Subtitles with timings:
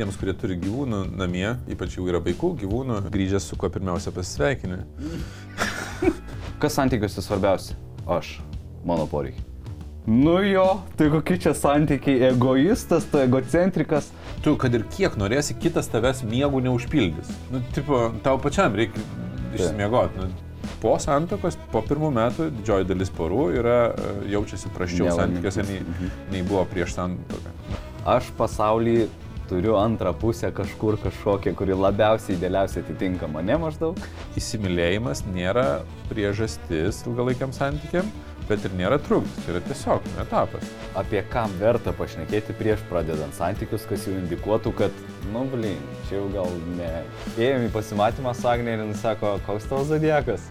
[0.00, 4.80] tiems, kurie turi gyvūnų namie, ypač jau yra vaikų gyvūnų, grįžęs su kuo pirmiausia pasisveikini.
[6.62, 7.76] Kas santykiuose svarbiausia?
[8.08, 8.38] Aš.
[8.88, 9.44] Mano poreikiai.
[10.08, 14.08] Nu jo, tai kokie čia santykiai, egoistas, tu egocentrikas.
[14.40, 17.28] Tu, kad ir kiek norėsi, kitas tavęs miegų neužpildys.
[17.52, 19.04] Nu, tipo, tau pačiam reikia
[19.52, 20.24] išsimiegoti.
[20.24, 25.12] Nu, po santokos, po pirmų metų didžioji dalis porų yra, e, jaučiasi Nelaimingi.
[25.20, 27.52] santykiuose nei, nei buvo prieš santoką.
[28.08, 29.10] Aš pasaulį
[29.50, 33.98] turiu antrą pusę kažkur kažkokią, kuri labiausiai idealiausiai atitinka mane maždaug.
[34.38, 38.06] Įsimylėjimas nėra priežastis ilgalaikiam santykiam,
[38.48, 39.40] bet ir nėra trukdis.
[39.42, 40.70] Tai yra tiesiog etapas.
[40.98, 45.02] Apie ką verta pašnekėti prieš pradedant santykius, kas jau indikuotų, kad,
[45.34, 46.92] nu blin, čia jau gal ne.
[47.38, 50.46] Ėjom į pasimatymą su Agnė ir jis sako, koks tavo zodiekas.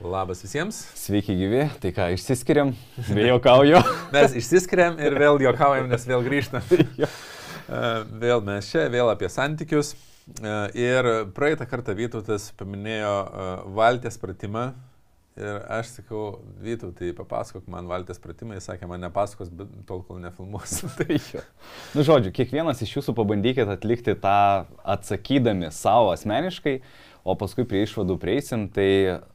[0.00, 0.76] Labas visiems.
[0.92, 2.74] Sveiki gyvi, tai ką, išsiskiriam,
[3.08, 3.78] vėjokauju.
[4.14, 6.66] Mes išsiskiriam ir vėl juokaujam, nes vėl grįžtam.
[7.66, 7.78] E,
[8.22, 9.88] Vėl mes čia, vėl apie santykius.
[10.38, 14.68] E, Ir praeitą kartą Vytautas paminėjo e, valties pratimą.
[15.34, 18.54] Ir aš sakau, Vytautai, papasakok man valties pratimą.
[18.54, 20.76] Jis sakė, man nepasakos, bet tol, kol nefilmuos.
[21.00, 21.42] tai Jo.
[21.96, 24.38] Nu, žodžiu, kiekvienas iš jūsų pabandykit atlikti tą
[24.94, 26.76] atsakydami savo asmeniškai,
[27.26, 28.88] o paskui prie išvadų prieisim, tai,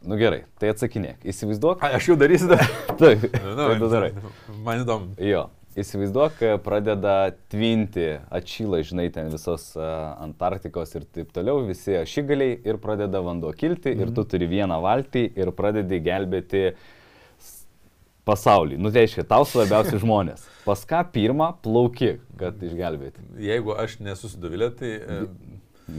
[0.08, 1.26] nu gerai, tai atsakinėk.
[1.28, 1.82] Įsivaizduok.
[1.84, 2.64] Ai, aš jau darysiu dar.
[3.02, 3.26] Taip,
[3.58, 4.14] Nu, tu darai.
[4.64, 5.18] Man įdomu.
[5.22, 5.50] Jo.
[5.72, 13.22] Įsivaizduok, pradeda tvinti, atšyla, žinai, ten visos Antarktikos ir taip toliau, visi ašigaliai ir pradeda
[13.24, 14.04] vanduo kilti mhm.
[14.04, 16.66] ir tu turi vieną valtį ir pradedi gelbėti
[18.28, 18.82] pasaulį.
[18.84, 20.44] Nu, tai reiškia, tau svarbiausi žmonės.
[20.68, 24.92] Pas ką pirmą plauki, kad išgelbėti Jeigu aš nesu sudavilė, tai...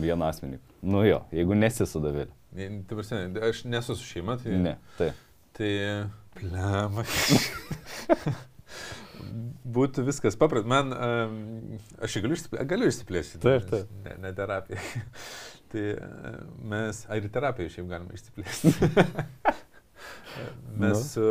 [0.02, 0.60] vieną asmenį.
[0.82, 2.32] Nu jo, jeigu nesi sudavilė.
[2.52, 4.56] Tai prasme, aš nesu su šeima, tai...
[4.60, 5.12] Ne, tai.
[5.56, 5.70] Tai...
[6.32, 7.04] Plema.
[9.72, 10.68] Būtų viskas paprasta.
[10.68, 13.41] Man, um, aš galiu, išsiplė, galiu išsiplėsti.
[13.42, 13.91] Taip, taip.
[14.04, 14.81] Ne, ne terapija.
[15.72, 15.84] tai
[16.72, 18.75] mes, ar ir terapiją šiaip galima išsiplėsti.
[20.78, 21.03] mes Nu.
[21.04, 21.26] su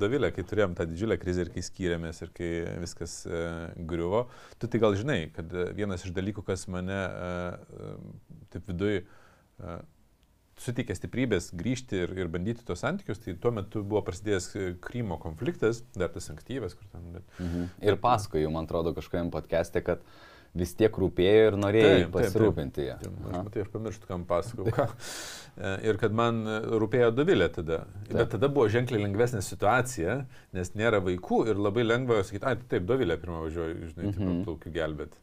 [0.00, 2.50] Davilė, kai turėjom tą didžiulę krizę ir kai skyrėmės ir kai
[2.82, 4.26] viskas uh, griuvo,
[4.58, 9.04] tu tai gal žinai, kad uh, vienas iš dalykų, kas mane uh, uh, taip viduj
[9.04, 9.78] uh,
[10.60, 15.18] suteikė stiprybės grįžti ir, ir bandyti tos santykius, tai tuo metu buvo prasidėjęs e, Krymo
[15.22, 17.26] konfliktas, dar tas ankstyvas, kur ten, bet...
[17.42, 17.66] Mhm.
[17.84, 20.04] Ir paskui, man atrodo, kažkojam podcast'e, kad
[20.58, 22.98] vis tiek rūpėjo ir norėjai Taip, pasirūpinti ją.
[23.30, 24.70] Aš matai, aš pamirštu, kam pasakau.
[25.54, 27.84] E, Ir kad man e, rūpėjo Dovilė tada.
[28.08, 28.16] Taip.
[28.16, 30.16] Bet tada buvo ženkliai lengvesnė situacija,
[30.56, 34.08] nes nėra vaikų ir labai lengva sakyti, ai, taip, Dovilė pirmą važiuoju, žinai.
[34.08, 34.16] Mhm.
[34.18, 35.20] taip, plaukiu gelbėti.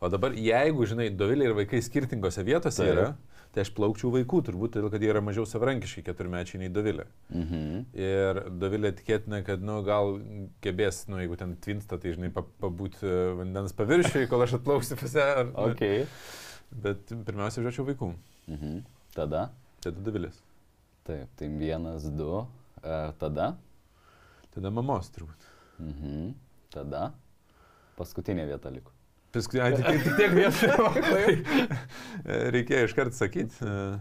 [0.00, 2.92] O dabar, jeigu, žinai, Dovilė ir vaikai skirtingose vietose Taip.
[2.94, 3.06] yra,
[3.56, 7.06] tai aš plaukčiau vaikų, turbūt todėl, kad jie yra mažiau savarankiški keturmečiai nei Dovilė.
[7.32, 7.86] Mhm.
[7.96, 10.18] Ir Dovilė tikėtina, kad, nu, gal
[10.66, 14.98] gebės, nu, jeigu ten tvinsta, tai, žinai, pa- pabūti e, vandens paviršiui, kol aš atplauksiu
[15.00, 15.24] pas ją.
[15.40, 15.82] ar- Ok.
[16.84, 18.10] Bet pirmiausia, žiūrėčiau vaikų.
[18.52, 18.76] Mhm.
[19.16, 19.46] Tada.
[19.80, 20.36] Tada Dovilės.
[21.08, 22.42] Taip, tai vienas, du.
[22.82, 23.54] E, tada.
[24.52, 25.48] Tada mamos turbūt.
[25.80, 26.34] Mhm.
[26.76, 27.06] Tada.
[27.96, 28.92] Paskutinė vieta liko.
[29.36, 30.68] Paskui, ai, tik, tik tiek vietų.
[32.56, 33.58] Reikėjo iškart sakyti.
[33.60, 33.98] Uh,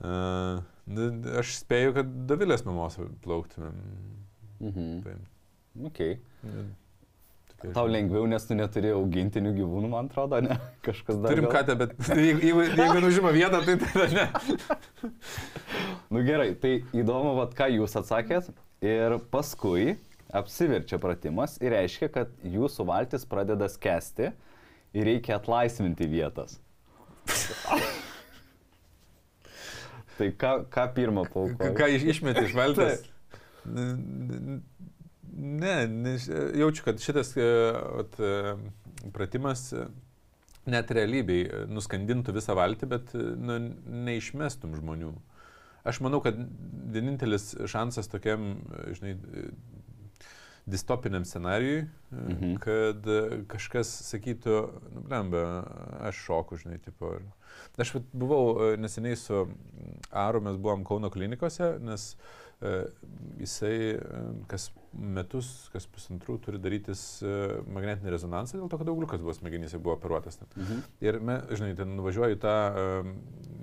[0.00, 3.76] uh, aš spėju, kad Dovilės mamos plauktumėm.
[4.64, 4.88] Mhm.
[5.04, 5.20] Paim.
[5.90, 6.00] Ok.
[6.44, 10.58] Nu, Tau lengviau, nes tu neturi augintinių gyvūnų, man atrodo, ne?
[10.86, 11.32] Kažkas dar.
[11.32, 15.12] Turim gal- katę, bet jeigu, jeigu, jeigu nužima vietą, tai tada ne.
[16.12, 18.50] Nu gerai, tai įdomu, vat, ką jūs atsakėt.
[18.84, 19.94] Ir paskui
[20.32, 24.30] apsiverčia pratimas ir reiškia, kad jūsų valtis pradeda skesti
[24.94, 26.58] ir reikia atlaisvinti vietas.
[30.18, 31.76] tai ką, ką pirmą Ką, paukoji?
[31.78, 33.04] ką iš, išmeti iš valties?
[35.36, 36.18] Ne, ne,
[36.54, 37.44] jaučiu, kad šitas e,
[37.96, 39.72] vat, e, pratimas
[40.70, 43.56] net realybėj nuskandintų visą valtį, bet e, nu,
[44.06, 45.10] neišmestum žmonių.
[45.84, 46.38] Aš manau, kad
[46.94, 48.54] vienintelis šansas tokiam,
[48.96, 49.16] žinai,
[50.66, 52.54] distopiniam scenarijui, mhm.
[52.62, 53.20] Kad e,
[53.50, 54.60] kažkas sakytų,
[54.94, 55.42] nu, blemba,
[56.08, 57.16] aš šoku, žinai, tipo.
[57.78, 59.44] Aš buvau e, neseniai su
[60.10, 62.43] Aru, mes buvom Kauno klinikose, nes e,
[63.40, 67.34] jisai e, kas metus, kas pusantrų turi darytis e,
[67.74, 70.38] magnetinį rezonansą dėl to, kad augliukas buvo smegenyse, buvo operuotas.
[70.42, 70.54] Net.
[70.60, 70.84] Mhm.
[71.04, 72.54] Ir, me, žinai, ten nuvažiuoju į tą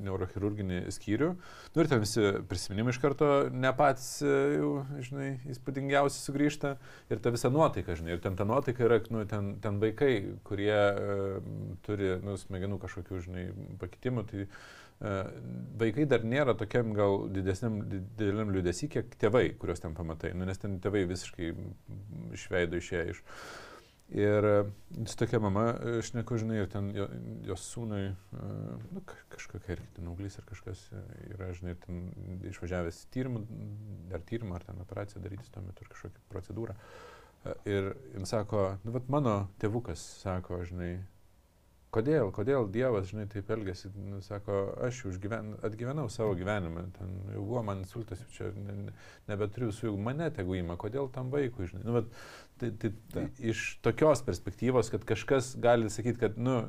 [0.01, 1.29] neurochirurginį skyrių,
[1.75, 4.71] nu ir ten visi prisiminimai iš karto ne patys, e, jau,
[5.03, 6.75] žinai, įspūdingiausi sugrįžta
[7.13, 10.13] ir ta visa nuotaika, žinai, ir ten ta nuotaika yra, nu, ten, ten vaikai,
[10.47, 11.49] kurie uh,
[11.85, 13.45] turi, nu, smegenų kažkokių, žinai,
[13.81, 14.47] pakitimų, tai
[15.81, 20.35] vaikai dar nėra tokiam gal didesniam, dideliam liūdėsi, kiek tėvai, kuriuos ten pamatai.
[20.37, 21.51] Nu, nes ten tėvai visiškai
[22.37, 23.25] išveido išėję iš...
[24.11, 24.43] Ir
[25.07, 25.69] su tokia mama,
[26.01, 27.05] aš neku žinai, ir ten jo,
[27.47, 28.09] jos sūnui,
[28.91, 30.81] nu, kažkokia ir ten auglys ar kažkas
[31.29, 32.09] yra, žinai, ten
[32.49, 33.45] išvažiavęs tyrimų,
[34.11, 36.75] ar tyrimą, ar ten operaciją daryti tuo metu, ar kažkokią procedūrą.
[37.71, 40.91] Ir jis sako, nu, vat mano tėvukas sako, žinai,
[41.93, 47.13] kodėl, kodėl Dievas, žinai, taip elgesi, nu, sako, aš jau gyven, atgyvenau savo gyvenimą, ten
[47.33, 48.95] jau buvo man insultas, jau čia ne, ne,
[49.31, 51.83] nebeturiu visų, jau mane tegu įma, kodėl tam vaikui, žinai.
[51.87, 52.11] Nu, bet,
[52.61, 56.61] tai, tai, tai iš tokios perspektyvos, kad kažkas gali sakyti, kad, nu,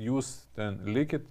[0.00, 1.28] jūs ten likit,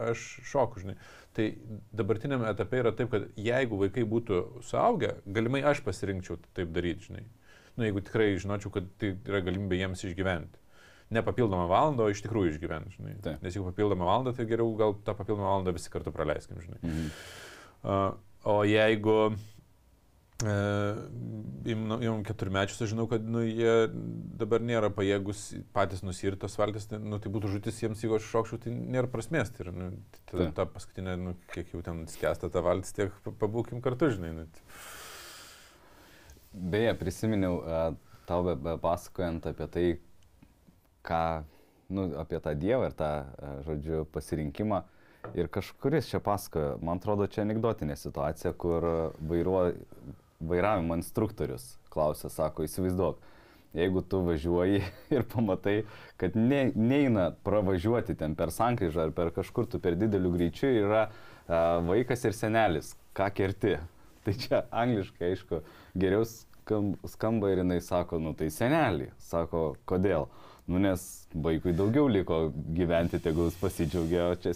[0.00, 0.96] aš šoku, žinai.
[1.36, 1.50] Tai
[1.94, 7.26] dabartiniam etape yra taip, kad jeigu vaikai būtų suaugę, galimai aš pasirinkčiau taip daryti, žinai.
[7.78, 10.64] Nu, jeigu tikrai žinočiau, kad tai yra galimybė jiems išgyventi
[11.10, 13.18] ne papildomą valandą, o iš tikrųjų išgyventi, žinai.
[13.24, 13.44] Taip.
[13.44, 16.80] Nes jeigu papildomą valandą, tai geriau gal tą papildomą valandą visi kartu praleiskim, žinai.
[16.82, 17.12] Mhm.
[17.78, 18.10] Uh,
[18.48, 19.38] o jeigu uh,
[21.68, 23.88] imam keturmečius, aš žinau, kad nu, jie
[24.38, 28.28] dabar nėra pajėgus patys nusirti tos valtis, tai, nu, tai būtų žutis jiems, jeigu aš
[28.32, 29.54] šokčiau, tai nėra prasmės.
[29.54, 29.92] Tai, nu,
[30.30, 34.34] tada ta paskutinė, nu, kiek jau ten skęsta ta valtis, tiek pabūkim kartu, žinai.
[34.36, 34.66] Nu, tai.
[36.58, 37.88] Beje, prisiminiau uh,
[38.28, 39.86] tau be, be pasakojant apie tai,
[41.06, 41.22] ką,
[41.94, 44.82] nu, apie tą Dievą ir tą, e, žodžiu, pasirinkimą.
[45.36, 48.86] Ir kažkuris čia pasakojo, man atrodo, čia anegdotinė situacija, kur
[49.18, 49.72] vairuo,
[50.40, 53.18] vairavimo instruktorius klausia, sako, įsivaizduok,
[53.76, 54.82] jeigu tu važiuoji
[55.16, 55.82] ir pamatai,
[56.20, 61.06] kad ne, neina pravažiuoti ten per sankryžą ar per kažkur tu per dideliu greičiu yra
[61.06, 63.78] a, e, vaikas ir senelis, ką kerti.
[64.28, 65.62] Tai čia angliškai, aišku,
[65.96, 66.24] geriau
[67.08, 69.08] skamba ir jinai sako, nu tai senelį.
[69.22, 70.26] Sako, kodėl?
[70.68, 74.52] Nu, nes vaikui daugiau liko gyventi, tegul jis pasidžiaugia, o čia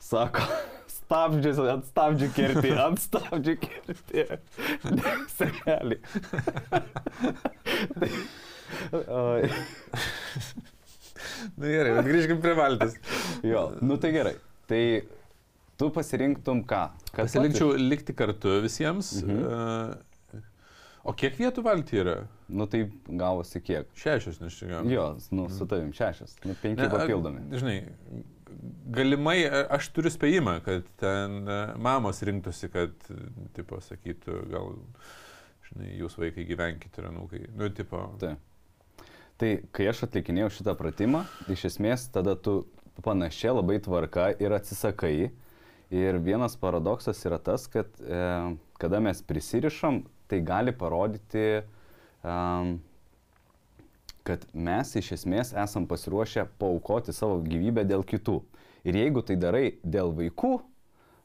[0.00, 0.44] sako,
[0.96, 4.26] stabdžius, ant stabdžių kerti, ant stabdžių kerti.
[5.38, 5.98] Senelį.
[11.58, 12.94] Na nu, gerai, bet grįžkim prie valtis.
[13.46, 14.36] Jo, nu tai gerai.
[14.70, 14.82] Tai
[15.80, 16.84] tu pasirinktum ką?
[17.10, 17.88] Kad Pasirinkčiau pati...
[17.90, 19.16] likti kartu visiems.
[19.24, 19.42] Mhm.
[19.42, 20.09] Uh,
[21.04, 22.16] O kiek vietų valti yra?
[22.50, 23.88] Nu tai gavosi kiek?
[23.96, 24.92] Šešios, gavosi.
[24.92, 27.44] Jo, nu su tavim šešios, nu penki ne, papildomi.
[27.56, 27.76] Žinai,
[28.92, 31.40] galimai aš turiu spėjimą, kad ten
[31.80, 32.92] mamos rinktųsi, kad,
[33.56, 34.76] tipo, sakytų, gal,
[35.70, 37.46] žinai, jūs vaikai gyvenkite, anūkai.
[37.56, 38.04] Nu, tipo.
[38.20, 38.34] Tai.
[39.40, 42.64] tai kai aš atlikinėjau šitą pratimą, iš esmės tada tu
[43.04, 45.30] panašia labai tvarka ir atsisakai.
[45.90, 48.18] Ir vienas paradoksas yra tas, kad e,
[48.78, 51.60] kada mes prisirišam, tai gali parodyti,
[52.22, 52.78] um,
[54.26, 58.38] kad mes iš esmės esam pasiruošę paukoti savo gyvybę dėl kitų.
[58.86, 60.52] Ir jeigu tai darai dėl vaikų,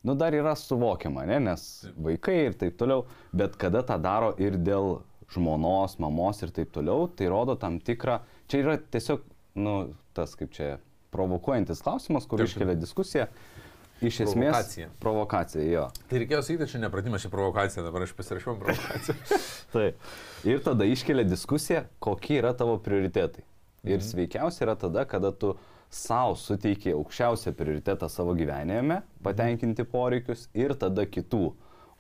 [0.06, 1.40] nu dar yra suvokiama, ne?
[1.50, 1.62] nes
[1.98, 5.00] vaikai ir taip toliau, bet kada tą daro ir dėl
[5.34, 8.19] žmonos, mamos ir taip toliau, tai rodo tam tikrą,
[8.51, 9.24] čia yra tiesiog,
[9.58, 9.75] nu,
[10.18, 10.75] tas kaip čia
[11.16, 13.30] provokuojantis klausimas, kur iškelia diskusiją.
[14.04, 14.52] Iš esmės.
[14.52, 14.88] Provokacija.
[15.00, 15.86] Provokacija, jo.
[16.10, 19.16] Tai reikėjo sakyti, čia nepratimas, čia provokacija, dabar aš pasirašiau provokaciją.
[19.76, 20.10] Taip.
[20.48, 23.46] Ir tada iškelia diskusiją, kokie yra tavo prioritetai.
[23.86, 24.08] Ir mhm.
[24.10, 25.54] sveikiausia yra tada, kada tu
[25.96, 31.46] savo suteiki aukščiausią prioritetą savo gyvenime, patenkinti poreikius ir tada kitų,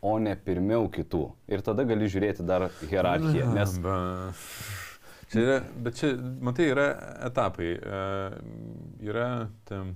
[0.05, 1.23] o ne pirmiau kitų.
[1.47, 3.53] Ir tada gali žiūrėti dar hierarchiją.
[3.55, 3.77] Nes...
[5.31, 6.11] Čia yra, bet čia,
[6.43, 6.89] matai, yra
[7.25, 7.71] etapai.
[7.79, 8.35] Uh,
[9.01, 9.29] yra
[9.69, 9.95] tam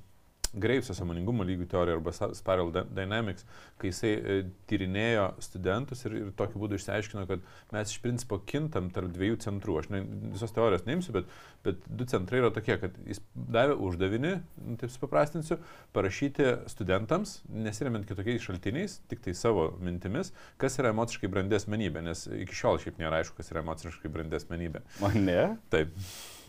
[0.58, 3.46] Greivso samoningumo lygių teorija arba Spiral Dynamics,
[3.82, 4.38] kai jisai e,
[4.70, 7.44] tyrinėjo studentus ir, ir tokiu būdu išsiaiškino, kad
[7.75, 9.77] mes iš principo kintam tarp dviejų centrų.
[9.82, 10.01] Aš ne,
[10.34, 11.29] visos teorijos neimsiu, bet,
[11.65, 14.34] bet du centrai yra tokie, kad jis davė uždavinį,
[14.65, 15.60] nu, taip supaprastinsiu,
[15.96, 22.25] parašyti studentams, nesiremiant kitokiais šaltiniais, tik tai savo mintimis, kas yra emociškai brandė asmenybė, nes
[22.41, 24.86] iki šiol šiaip nėra aišku, kas yra emociškai brandė asmenybė.
[25.06, 25.41] O ne?
[25.74, 25.94] Taip.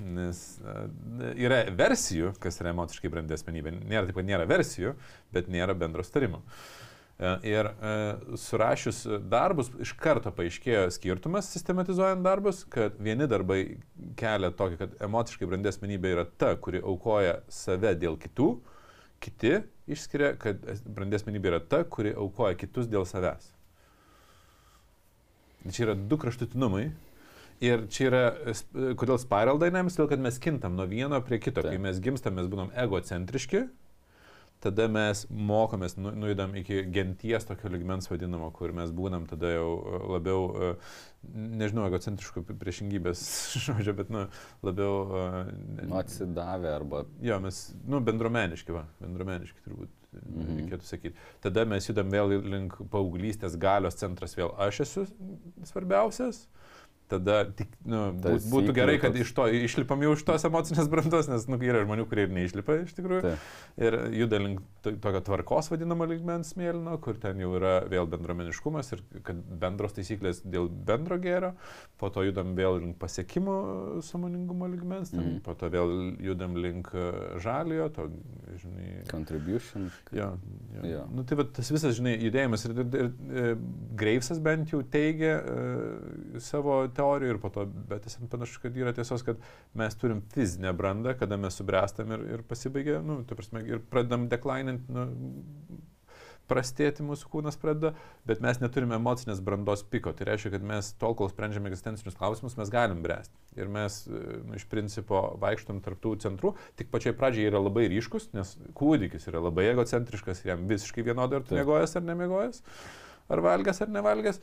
[0.01, 0.39] Nes
[1.37, 3.75] yra versijų, kas yra emociškai brandi asmenybė.
[3.83, 4.95] Nėra taip, kad nėra versijų,
[5.35, 6.41] bet nėra bendro starimo.
[7.45, 7.69] Ir
[8.41, 13.59] surašius darbus, iš karto paaiškėjo skirtumas, sistematizuojant darbus, kad vieni darbai
[14.17, 18.49] kelia tokį, kad emociškai brandi asmenybė yra ta, kuri aukoja save dėl kitų,
[19.21, 19.59] kiti
[19.93, 23.53] išskiria, kad brandi asmenybė yra ta, kuri aukoja kitus dėl savęs.
[25.69, 26.87] Čia yra du kraštutinumai,
[27.61, 28.23] Ir čia yra,
[28.97, 31.61] kodėl spiral dynamics, todėl kad mes kintam nuo vieno prie kito.
[31.61, 31.75] Tai.
[31.75, 33.67] Kai mes gimstam, mes būnam egocentriški,
[34.65, 39.69] tada mes mokomės, nu, nuėdam iki genties tokio ligmens vadinamo, kur mes būnam tada jau
[40.15, 40.75] labiau,
[41.33, 43.23] nežinau, egocentriškų priešingybės
[43.67, 44.27] žodžio, bet, nu,
[44.67, 44.95] labiau...
[45.81, 47.05] Nu, atsidavę arba...
[47.25, 50.55] Jo, mes, nu, bendromeniški, va, bendromeniški turbūt mhm.
[50.63, 51.29] reikėtų sakyti.
[51.45, 55.07] Tada mes judam vėl link paauglystės galios centras, vėl aš esu
[55.69, 56.47] svarbiausias.
[57.11, 61.27] Tada tik, nu, būt, būtų gerai, kad iš to išlipam jau iš tos emocinės brandos,
[61.31, 63.23] nes nu, yra žmonių, kurie ir neišlipa iš tikrųjų.
[63.25, 63.33] Tai.
[63.83, 69.03] Ir juda link tokio tvarkos vadinamo lygmens mėlyno, kur ten jau yra vėl bendromeniškumas ir
[69.27, 71.53] kad bendros taisyklės dėl bendro gėrio,
[72.01, 73.57] po to judam vėl link pasiekimo
[74.07, 75.41] samoningumo lygmens, ten, mm.
[75.47, 77.09] po to vėl judam link e,
[77.43, 78.07] žaliojo, to,
[78.63, 78.89] žinai.
[79.11, 79.91] Contribution.
[80.15, 80.31] Jo,
[80.77, 80.87] jo.
[80.93, 81.03] jo.
[81.17, 83.11] Nu, tai va, tas visas, žinai, judėjimas ir, ir, ir,
[83.43, 83.61] ir
[84.01, 88.95] Greivsas bent jau teigia uh, savo teorijų ir po to, bet tiesiog panašu, kad yra
[88.97, 89.41] tiesos, kad
[89.79, 94.29] mes turim fizinę brandą, kada mes subręstam ir, ir pasibaigia, nu, tai prasme, ir pradedam
[94.31, 95.09] deklinint, nu,
[96.51, 97.93] prastėti mūsų kūnas pradeda,
[98.27, 100.13] bet mes neturime emocinės brandos piko.
[100.17, 103.37] Tai reiškia, kad mes tol, kol sprendžiame egzistencinius klausimus, mes galim bręsti.
[103.59, 108.57] Ir mes nu, iš principo vaikštom tarptų centrų, tik pačiai pradžiai yra labai ryškus, nes
[108.79, 112.65] kūdikis yra labai egocentriškas jam visiškai vienodai ar tu mėgojas ar nemėgojas
[113.31, 114.41] ar valgęs ar nevalgęs.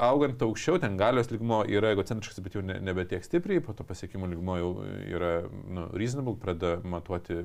[0.00, 3.86] Augant aukščiau, ten galios lygmo yra egocentriškas, bet jau ne, nebe tiek stipriai, po to
[3.88, 4.70] pasiekimų lygmo jau
[5.08, 7.42] yra nu, reasonable, pradeda matuoti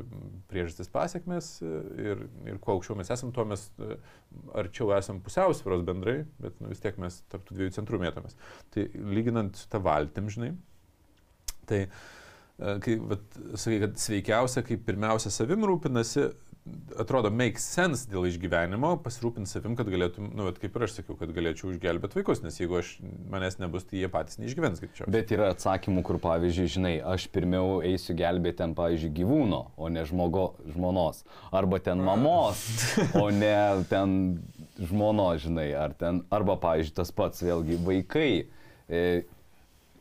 [0.51, 3.67] priežastis pasiekmes ir, ir kuo aukščiau mes esam, tuo mes
[4.55, 8.37] arčiau esam pusiausvėros bendrai, bet nu, vis tiek mes tarptų dviejų centrų mėtomės.
[8.73, 10.51] Tai lyginant su tą valtim, žinai,
[11.69, 16.27] tai e, kai, vat, sakai, kad sveikiausia, kai pirmiausia savim rūpinasi,
[16.97, 21.17] atrodo, make sense dėl išgyvenimo, pasirūpinti savim, kad galėtum, nu, bet kaip ir aš sakiau,
[21.19, 22.95] kad galėčiau išgelbėti vaikus, nes jeigu aš,
[23.31, 25.09] manęs nebus, tai jie patys neišgyvens greičiau.
[25.13, 30.07] Bet yra atsakymų, kur, pavyzdžiui, žinai, aš pirmiau eisiu gelbėti ten, pavyzdžiui, gyvūno, o ne
[30.09, 31.21] žmogo, žmonos.
[31.55, 32.65] Arba ten mamos,
[33.13, 33.53] o ne
[33.91, 34.17] ten
[34.81, 38.29] žmono, žinai, ar ten, arba, pavyzdžiui, tas pats vėlgi vaikai
[38.89, 39.05] e,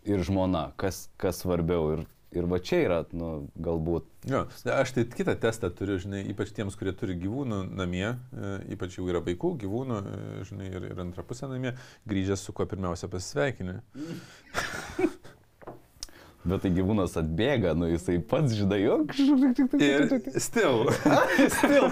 [0.08, 1.98] ir žmona, kas, kas svarbiau.
[1.98, 3.30] Ir Ir va čia yra, nu,
[3.62, 4.08] galbūt.
[4.30, 8.98] Jo, aš tai kitą testą turiu, žinai, ypač tiems, kurie turi gyvūnų namie, e, ypač
[8.98, 11.74] jau yra vaikų, gyvūnų, e, žinai, ir, ir antra pusė namie,
[12.10, 13.78] grįžęs su kuo pirmiausia pasisveikini.
[16.44, 19.76] Bet tai gyvūnas atbėga, nu jisai pats žinai, jo, kažkaip.
[19.80, 20.02] Ir
[20.42, 20.82] still.
[21.56, 21.86] still.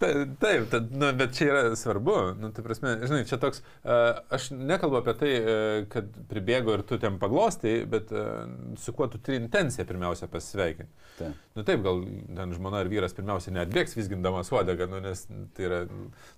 [0.00, 0.10] Ta,
[0.40, 2.16] taip, ta, nu, bet čia yra svarbu.
[2.40, 6.86] Nu, tai prasme, žinai, čia toks, uh, aš nekalbu apie tai, uh, kad pribėgo ir
[6.88, 8.46] tu ten paglostai, bet uh,
[8.80, 11.04] su kuo tu turi intenciją pirmiausia pasisveikinti.
[11.18, 11.42] Taip.
[11.54, 12.00] Nu taip, gal
[12.34, 15.84] ten žmona ar vyras pirmiausia neatbėgs visgindamas uodegą, nu, nes tai yra,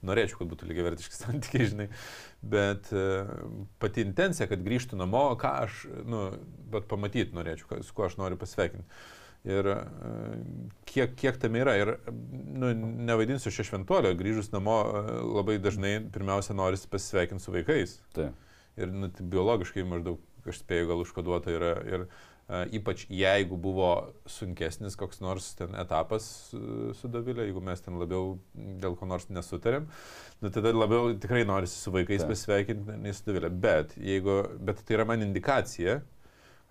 [0.04, 1.86] norėčiau, kad būtų lygiai vertiški santykiai, žinai
[2.50, 3.04] bet e,
[3.82, 6.26] pati intencija, kad grįžtų namo, ką aš, nu,
[6.72, 8.86] bet pamatyti norėčiau, su kuo aš noriu pasveikinti.
[9.46, 9.76] Ir e,
[10.90, 11.76] kiek, kiek tam yra.
[11.78, 11.92] Ir,
[12.58, 12.72] nu,
[13.06, 15.02] nevaidinsiu šio šventuolio, grįžus namo e,
[15.38, 17.98] labai dažnai pirmiausia norisi pasveikinti su vaikais.
[18.16, 18.32] Tai.
[18.76, 21.76] Ir nu, tai biologiškai maždaug, aš spėju, gal užkoduota yra.
[21.88, 22.08] Ir,
[22.46, 23.90] ypač jeigu buvo
[24.30, 26.26] sunkesnis koks nors ten etapas
[26.94, 29.88] su Davilė, jeigu mes ten labiau dėl ko nors nesutarėm,
[30.42, 32.28] nu, tada labiau tikrai norisi su vaikais Ta.
[32.30, 33.50] pasveikinti, nei su Davilė.
[33.50, 36.00] Bet, jeigu, bet tai yra man indikacija,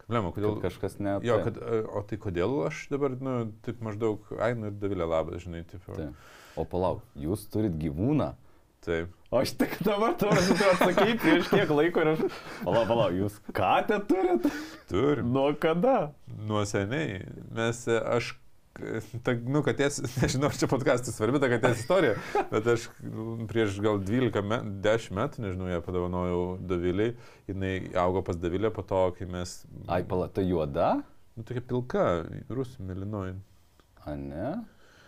[0.05, 1.15] Problema, kodėl kad kažkas ne.
[1.25, 1.55] Jo, kad,
[1.89, 3.31] o tai kodėl aš dabar, nu,
[3.65, 5.81] taip maždaug, ai, nu ir Davilė labas, žinai, taip.
[5.89, 6.11] Tai.
[6.61, 8.29] O palauk, jūs turit gyvūną,
[8.85, 9.13] Taip.
[9.33, 12.19] O aš tik dabar turiu atsakyti prieš kiek laiko ir aš...
[12.61, 14.45] Palauk, palauk, jūs katę turit?
[14.91, 15.31] Turim.
[15.33, 16.11] Nuo kada?
[16.45, 17.23] Nuo seniai.
[17.57, 18.29] Mes, aš,
[19.25, 22.19] ta, nu, katės, nežinau, čia podcastas svarbi ta katės istorija,
[22.53, 22.85] bet aš
[23.49, 27.17] prieš gal 12, met, 10 metų, nežinau, ją padovanojau Daviliai,
[27.49, 27.73] jinai
[28.05, 29.57] augo pas Davilę po to, kai mes...
[29.89, 30.99] Ai, pala, ta juoda?
[31.33, 32.07] Nu, tokia pilka,
[32.53, 33.35] rusų, melinoji.
[34.05, 34.53] A ne?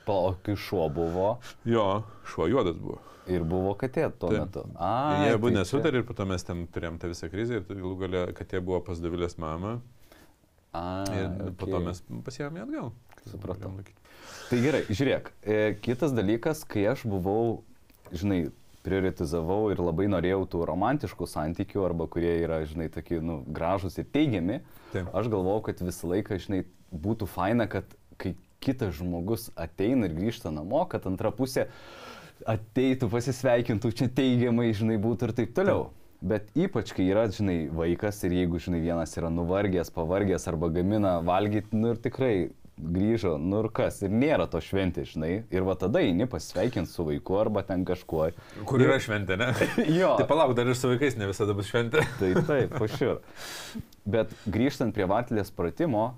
[0.07, 1.27] Pala, o kai šuo buvo?
[1.67, 1.87] Jo,
[2.31, 3.01] šuo juodas buvo.
[3.27, 4.45] Ir buvo katė tuo Taip.
[4.45, 4.63] metu.
[4.79, 4.91] A,
[5.25, 7.95] jie abu tai nesutarė ir po to mes ten turėjom tą visą krizę ir galų
[8.05, 9.77] galę katė buvo pas Davilės mamą.
[10.71, 11.55] A, ir okay.
[11.59, 12.93] po to mes pasiėmėm ją atgal.
[13.27, 13.73] Supratau.
[14.47, 17.65] Tai gerai, žiūrėk, e, kitas dalykas, kai aš buvau,
[18.15, 18.45] žinai,
[18.87, 24.07] prioritizavau ir labai norėjau tų romantiškų santykių, arba kurie yra, žinai, tokie, nu, gražus ir
[24.13, 24.61] teigiami,
[24.93, 25.09] Taip.
[25.11, 26.61] aš galvojau, kad visą laiką, žinai,
[26.95, 31.67] būtų faina, kad kai kitas žmogus ateina ir grįžta namo, kad antra pusė,
[32.47, 35.87] ateitų, pasisveikintų, čia teigiamai, žinai, būtų ir taip toliau.
[36.17, 41.19] Bet ypač, kai yra, žinai, vaikas ir jeigu, žinai, vienas yra nuvargęs, pavargęs arba gamina
[41.25, 45.73] valgyti, nu ir tikrai grįžo, nu ir kas, ir nėra to šventė, žinai, ir va
[45.79, 48.29] tada eini pasveikinti su vaiku arba ten kažkuo.
[48.69, 49.49] Kur yra šventė, ne?
[49.99, 50.13] jo.
[50.19, 52.05] tai palauk, dar ir su vaikais ne visada bus šventė.
[52.21, 53.21] tai taip, pašiur.
[54.07, 56.11] Bet grįžtant prie vartlės pratimo,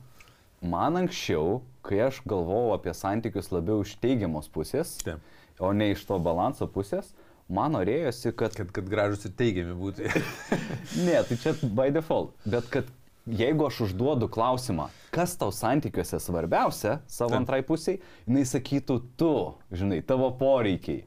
[0.59, 5.19] man anksčiau, kai aš galvojau apie santykius labiau iš teigiamos pusės, taip
[5.59, 7.11] o ne iš to balanso pusės,
[7.47, 8.55] man norėjosi, kad...
[8.55, 10.07] Kad, kad gražus ir teigiami būtų.
[11.07, 12.89] ne, tai čia by default, bet kad
[13.29, 17.39] jeigu aš užduodu klausimą, kas tau santykiuose svarbiausia savo Taip.
[17.41, 19.33] antrai pusiai, jinai sakytų tu,
[19.75, 21.03] žinai, tavo poreikiai.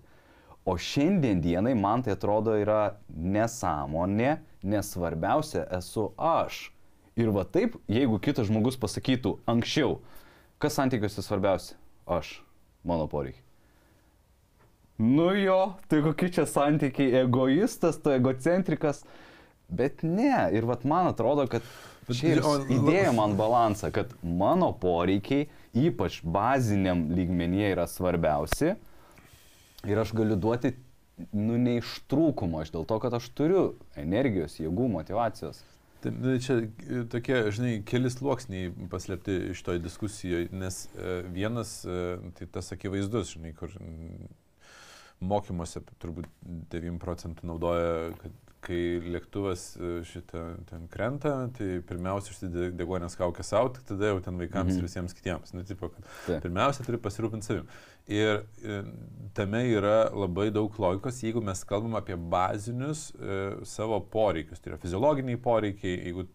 [0.63, 6.69] O šiandien dienai man tai atrodo yra nesąmonė, nes svarbiausia esu aš.
[7.19, 9.99] Ir va taip, jeigu kitas žmogus pasakytų anksčiau,
[10.63, 11.79] kas santykiuose svarbiausia?
[12.07, 12.37] Aš,
[12.87, 13.43] mano poreikiai.
[15.03, 19.03] Nu jo, tai kokie čia santykiai, egoistas, tu egocentrikas.
[19.73, 21.65] Bet ne, ir vat man atrodo, kad
[22.13, 22.43] čia ir
[22.77, 28.75] įdėjo man balansą, kad mano poreikiai, ypač baziniam lygmenyje, yra svarbiausi.
[29.89, 30.75] Ir aš galiu duoti,
[31.33, 33.65] nu, ne iš trūkumo, aš dėl to, kad aš turiu
[33.99, 35.65] energijos, jėgų, motivacijos.
[36.03, 41.77] Tai nu, čia e, tokie, žinai, keli sluoksniai paslėpti iš toj diskusijoje, nes e, vienas,
[41.87, 41.99] e,
[42.39, 44.31] tai tas akivaizdus, žinai, kur mm,
[45.31, 46.27] mokymuose turbūt
[46.75, 49.63] 9 procentų naudoja, kad kai lėktuvas
[50.07, 54.79] šitą ten krenta, tai pirmiausia užsidė degonės kaukę savo, tik tada jau ten vaikams Mhm.
[54.79, 55.51] ir visiems kitiems.
[55.55, 55.91] Nu, tipo,
[56.29, 57.67] pirmiausia turi pasirūpinti savim.
[58.11, 58.83] Ir e,
[59.35, 64.61] tame yra labai daug logikos, jeigu mes kalbam apie bazinius e, savo poreikius.
[64.61, 66.27] Tai yra fiziologiniai poreikiai, jeigu...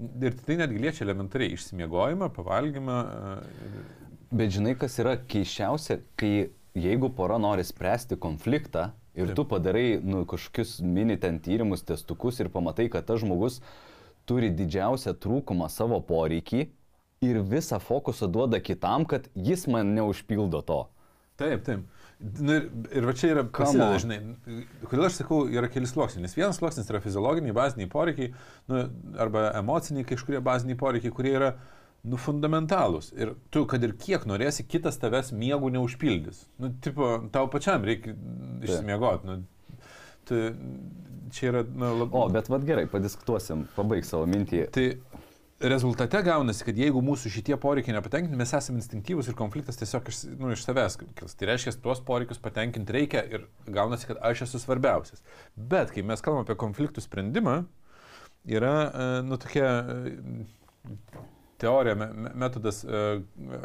[0.00, 2.98] Ir tai netgi liečia elementariai išsimiegojimą, pavalgymą.
[3.06, 3.84] E,
[4.30, 9.36] Bet žinai, kas yra keiščiausia, kai jeigu pora nori spręsti konfliktą ir Taip.
[9.36, 13.58] tu padarai nu, kažkokius mini ten tyrimus, testukus ir pamatai, kad tas žmogus
[14.30, 16.68] turi didžiausią trūkumą savo poreikį
[17.20, 20.78] ir visą fokusą duoda kitam, kad jis man neužpildo to.
[21.36, 21.82] Taip, taip.
[22.40, 24.16] Nu, ir, ir va čia yra prasideda, žinai,
[24.88, 26.24] kodėl aš sakau, yra keli sluoksniai.
[26.24, 28.32] Nes vienas sluoksnis yra fiziologiniai, baziniai poreikiai,
[28.72, 28.80] nu,
[29.20, 31.52] arba emociniai kažkurie baziniai poreikiai, kurie yra
[32.08, 33.12] nu, fundamentalūs.
[33.16, 36.46] Ir tu, kad ir kiek norėsi, kitas tavęs miegų neužpildys.
[36.60, 38.16] Nu, tipo, tau pačiam reikia
[38.64, 39.28] išsimiegoti.
[39.28, 39.86] Nu,
[40.28, 40.42] tu,
[41.36, 42.24] čia yra, nu, labai...
[42.24, 44.66] O, bet vad gerai, padiskutuosim, pabaig savo mintį.
[44.72, 44.88] Tai
[45.60, 50.20] rezultate gaunasi, kad jeigu mūsų šitie poreikiai nepatenkinti, mes esame instinktyvūs ir konfliktas tiesiog iš,
[50.40, 50.96] nu, iš savęs.
[51.36, 55.20] Tai reiškia, tuos poreikius patenkinti reikia ir gaunasi, kad aš esu svarbiausias.
[55.56, 57.58] Bet kai mes kalbame apie konfliktų sprendimą,
[58.48, 60.14] yra, e, nu, tokia e,
[61.60, 63.02] teorija, me- me- metodas, e,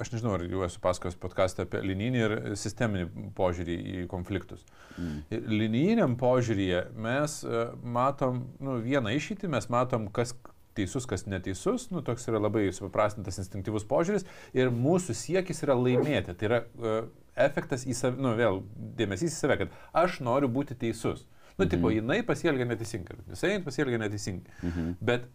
[0.04, 4.66] aš nežinau, ar jau esu pasakojęs podcastą apie linijinį ir sisteminį požiūrį į konfliktus.
[5.00, 5.48] Mm.
[5.64, 7.38] Linijiniam požiūryje mes
[7.84, 10.36] matom, nu, vieną išeitį, mes matom, kas
[10.78, 16.36] teisus, kas neteisus, nu, toks yra labai supaprastintas instinktyvus požiūris ir mūsų siekis yra laimėti.
[16.36, 17.08] Tai yra uh,
[17.48, 18.62] efektas į save, nu, vėl
[19.00, 21.26] dėmesys į save, kad aš noriu būti teisus.
[21.56, 21.72] Nu, mhm.
[21.72, 24.56] tipo, jinai pasielgia neteisingai, jisai pasielgia neteisingai.
[24.62, 24.96] Mhm.
[25.08, 25.28] Bet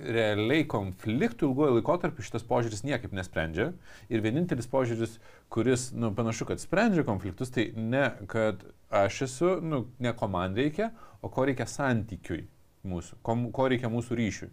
[0.00, 3.70] realiai konfliktų ilgojo laikotarpiu šitas požiūris niekaip nesprendžia.
[4.08, 5.18] Ir vienintelis požiūris,
[5.52, 10.56] kuris, nu, panašu, kad sprendžia konfliktus, tai ne, kad aš esu, nu, ne ko man
[10.56, 12.46] reikia, o ko reikia santykiui
[12.88, 14.50] mūsų, ko, ko reikia mūsų ryšiui.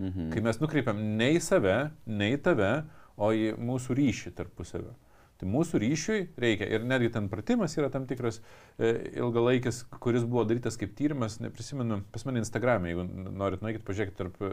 [0.00, 0.30] Mhm.
[0.32, 1.76] Kai mes nukreipiam ne į save,
[2.08, 2.72] ne į tave,
[3.20, 4.94] o į mūsų ryšį tarpusavio.
[5.40, 8.42] Tai mūsų ryšiui reikia ir netgi ten pratimas yra tam tikras
[8.76, 8.90] e,
[9.22, 13.06] ilgalaikis, kuris buvo darytas kaip tyrimas, neprisimenu, pas mane Instagram'e, jeigu
[13.40, 14.52] norit nueikit, pažiūrėkit, tarp e,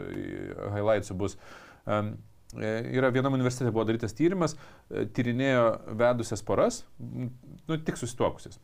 [0.76, 1.36] highlightsų bus.
[1.84, 2.16] Um,
[2.56, 4.54] Yra vienam universitete buvo darytas tyrimas,
[4.88, 5.64] e, tyrinėjo
[6.00, 8.56] vedusias poras, nu, tik susituokusias.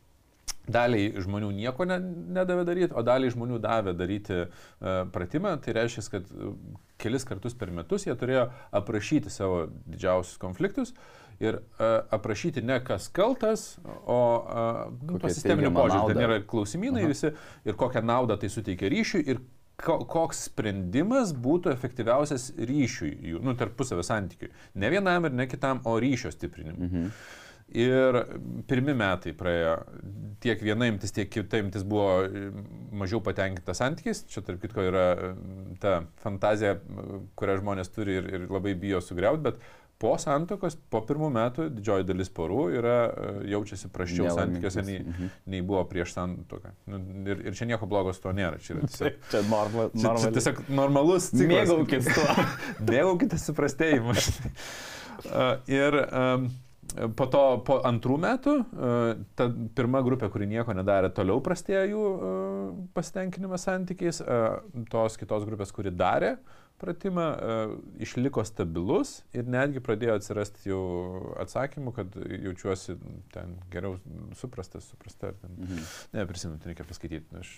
[0.71, 1.99] Daliai žmonių nieko ne,
[2.39, 5.55] nedavė daryti, o daliai žmonių davė daryti uh, pratimą.
[5.61, 6.55] Tai reiškia, kad uh,
[7.01, 10.95] kelis kartus per metus jie turėjo aprašyti savo didžiausius konfliktus
[11.43, 14.19] ir uh, aprašyti ne kas kaltas, o
[15.01, 15.99] nu, sisteminio teigiama požiūrio.
[15.99, 16.13] nauda.
[16.15, 17.11] Ten yra klausimynai Aha.
[17.11, 17.33] visi
[17.67, 19.43] ir kokią naudą tai suteikia ryšiui ir
[19.81, 24.51] ko, koks sprendimas būtų efektyviausias ryšiui, jų, nu, tarpusavio santykiui.
[24.81, 26.87] Ne vienam ir ne kitam, o ryšio stiprinimui.
[26.87, 27.09] Mhm.
[27.73, 28.19] Ir
[28.69, 29.71] pirmi metai praėjo,
[30.43, 32.43] tiek viena imtis, tiek kita imtis buvo e,
[32.93, 34.21] mažiau patenkinta santykiais.
[34.29, 35.31] Čia tarp kitko yra e,
[35.81, 36.75] ta fantazija,
[37.35, 39.57] kurią žmonės turi ir, ir labai bijo sugriauti, bet
[39.99, 45.31] po santokos, po pirmų metų didžioji dalis porų yra, e, jaučiasi praščiau santykiuose nei, Mhm.
[45.55, 46.71] nei buvo prieš santoką.
[46.91, 46.99] Nu,
[47.31, 48.59] ir, ir čia nieko blogo su to nėra.
[48.61, 51.65] Čia yra tiesiog, Čia norma, čia, čia tiesiog normalus ciklas.
[51.65, 52.45] Mėgaukis tuo.
[52.93, 54.13] Mėgaukitės suprastėjimu.
[55.31, 55.49] A,
[55.81, 56.47] ir um,
[57.17, 62.03] po to, po antrų metų, uh, ta pirma grupė, kuri nieko nedarė, toliau prastėjo jų
[62.11, 62.67] uh,
[62.97, 66.35] pasitenkinimas santykiais, uh, tos kitos grupės, kuri darė
[66.81, 70.81] pratimą, uh, išliko stabilus ir netgi pradėjo atsirasti jau
[71.41, 72.97] atsakymų, kad jaučiuosi
[73.33, 73.97] ten geriau
[74.39, 75.33] suprastas, suprasta.
[75.41, 75.83] Ten, Mhm.
[76.13, 77.37] Ne, prisimenu, tai reikia paskaityti.
[77.39, 77.51] Aš...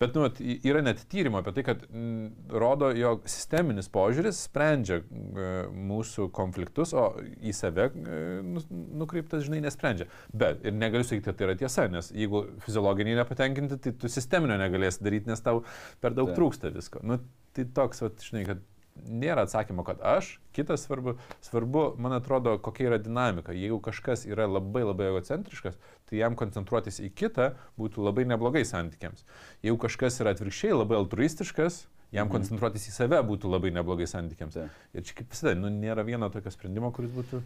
[0.00, 0.26] Bet nu,
[0.68, 6.92] yra net tyrimo apie tai, kad m, rodo, jog sisteminis požiūris sprendžia e, mūsų konfliktus,
[6.92, 7.06] o
[7.40, 8.64] į save e, nu-
[9.02, 10.06] nukreiptas, žinai, nesprendžia.
[10.32, 14.58] Bet ir negaliu sakyti, kad tai yra tiesa, nes jeigu fiziologiniai nepatenkinti, tai tu sisteminio
[14.60, 15.64] negalėsi daryti, nes tau
[16.04, 16.38] per daug Taip.
[16.38, 17.00] trūksta visko.
[17.06, 17.18] Nu,
[17.56, 18.62] tai toks, vat, žinai, kad
[19.08, 23.54] nėra atsakymo, kad aš, kitas svarbu, svarbu, man atrodo, kokia yra dinamika.
[23.56, 29.24] Jeigu kažkas yra labai labai egocentriškas, tai jam koncentruotis į kitą būtų labai neblogai santykiams.
[29.64, 32.36] Jeigu kažkas yra atvirkščiai labai altruistiškas, jam mhm.
[32.36, 34.58] koncentruotis į save būtų labai neblogai santykiams.
[34.58, 34.68] Tai.
[34.94, 37.42] Ir čia kaip visada, nu, nėra vieno tokio sprendimo, kuris būtų...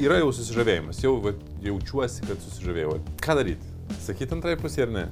[0.00, 2.96] Yra jau susižavėjimas, jau va, jaučiuosi, kad susižavėjau.
[3.20, 3.74] Ką daryti?
[4.00, 5.10] Sakyti antrai pusė ar ne?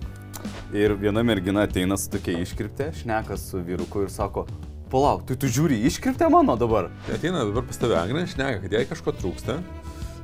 [0.77, 4.46] Ir viena mergina ateina su tokia iškirptė, šneka su vyruku ir sako,
[4.92, 6.90] palauk, tai tu žiūri iškirptę mano dabar?
[7.07, 9.59] Tai ateina dabar pas tave Agnė, šneka, kad jai kažko trūksta.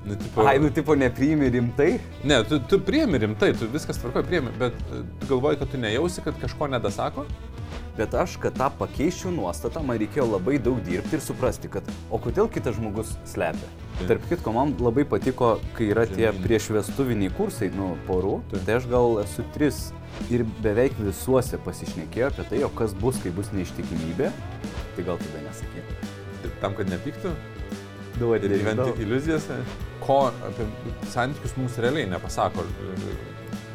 [0.05, 0.44] Nu, tipo...
[0.44, 1.94] Ai, nu, tipo, nepriimi rimtai?
[2.29, 6.24] Ne, tu, tu priimi rimtai, tu viskas tvarkoji, priimi, bet tu galvoji, kad tu nejausi,
[6.27, 7.24] kad kažko nedasako?
[7.94, 12.18] Bet aš, kad tą pakeičiau nuostatą, man reikėjo labai daug dirbti ir suprasti, kad o
[12.18, 13.68] kodėl kitas žmogus slepia.
[14.00, 14.09] Tai.
[14.09, 18.64] Tarp kitko, man labai patiko, kai yra tie priešvestuviniai kursai, nu, porų, tai.
[18.66, 19.78] tai aš gal esu tris
[20.35, 24.33] ir beveik visuose pasišnekėjo apie tai, o kas bus, kai bus neištikimybė,
[24.96, 26.11] tai gal tada nesakyt.
[26.64, 27.30] Tam, kad nepyktų?
[28.18, 29.61] Duoti ir gyventi iliuzijose.
[30.02, 30.66] Ko apie
[31.14, 32.66] santykius mums realiai nepasako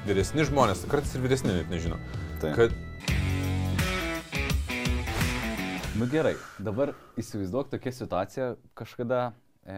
[0.08, 1.98] vyresni žmonės, kartais ir vyresni net nežino.
[2.44, 2.54] Tai.
[2.56, 2.76] Kad
[6.00, 8.46] Nu gerai, dabar įsivaizduok tokia situacija,
[8.78, 9.18] kažkada
[9.68, 9.74] e,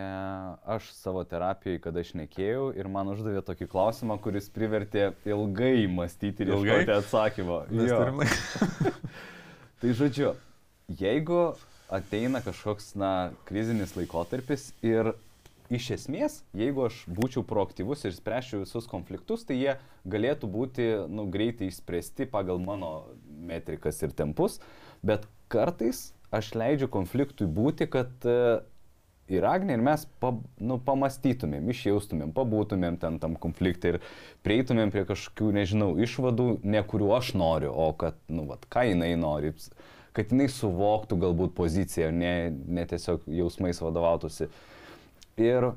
[0.70, 6.46] aš savo terapijoje, kada aš nekėjau ir man uždavė tokį klausimą, kuris privertė ilgai mąstyti
[6.46, 7.58] ir ieškoti atsakymo.
[9.82, 10.36] tai žodžiu,
[11.00, 11.42] jeigu
[11.90, 15.16] ateina kažkoks, na, krizinis laikotarpis ir
[15.74, 19.74] iš esmės, jeigu aš būčiau proaktyvus ir spręščiau visus konfliktus, tai jie
[20.06, 22.92] galėtų būti nu, greitai išspręsti pagal mano
[23.26, 24.60] metrikas ir tempus,
[25.06, 28.62] bet kartais aš leidžiu konfliktui būti, kad e,
[29.32, 30.34] ir Agnė, ir mes pa,
[30.64, 34.00] nu, pamastytumėm, išjaustumėm, pabūtumėm ten tam konfliktui ir
[34.46, 39.14] prieitumėm prie kažkokių, nežinau, išvadų, ne kuriuo aš noriu, o kad, nu, vat, ką jinai
[39.20, 39.54] nori,
[40.16, 44.50] kad jinai suvoktų galbūt poziciją, ne, ne tiesiog jausmais vadovautųsi.
[45.42, 45.72] Ir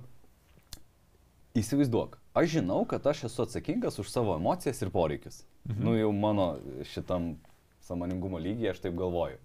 [1.59, 5.43] įsivaizduok, aš žinau, kad aš esu atsakingas už savo emocijas ir poreikius.
[5.69, 5.83] Mhm.
[5.87, 6.55] Nu jau mano
[6.91, 7.35] šitam
[7.85, 9.41] samoningumo lygiai aš taip galvoju.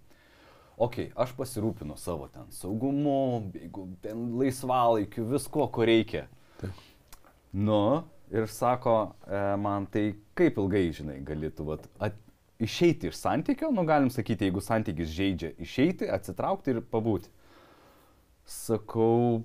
[0.80, 6.24] Ok, aš pasirūpinu savo ten saugumu, jeigu ten laisvalaikiu, visko, ko reikia.
[6.62, 6.86] Taip.
[7.52, 8.96] Nu, ir sako,
[9.28, 12.16] e, man tai kaip ilgai, žinai, galėtų vat, at,
[12.64, 17.32] išeiti iš santykio, nu galim sakyti, jeigu santykis žaidžia, išeiti, atsitraukti ir pabūti.
[18.50, 19.44] Sakau,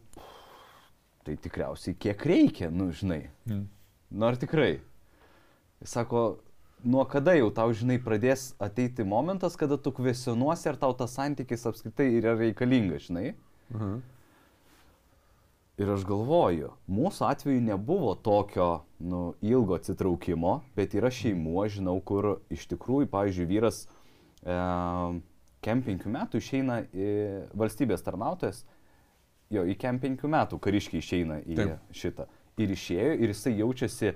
[1.27, 3.25] tai tikriausiai kiek reikia, nu žinai.
[3.49, 3.67] Mm.
[4.15, 4.79] Nu ar tikrai?
[5.83, 6.25] Jis sako,
[6.85, 11.67] nuo kada jau tau, žinai, pradės ateiti momentas, kada tu kvesionuosi, ar tau tas santykis
[11.71, 13.33] apskritai yra reikalingas, žinai?
[13.73, 14.03] Mhm.
[15.75, 22.37] Ir aš galvoju, mūsų atveju nebuvo tokio, nu, ilgo atsitraukimo, bet yra šeimų, žinau, kur
[22.55, 24.55] iš tikrųjų, pavyzdžiui, vyras e,
[25.67, 27.09] kem penkių metų išeina į
[27.59, 28.63] valstybės tarnautojas,
[29.51, 31.91] jo, į kem penkių metų kariškiai išeina į Taip.
[31.91, 32.29] šitą.
[32.63, 34.15] Ir išėjo ir jisai jaučiasi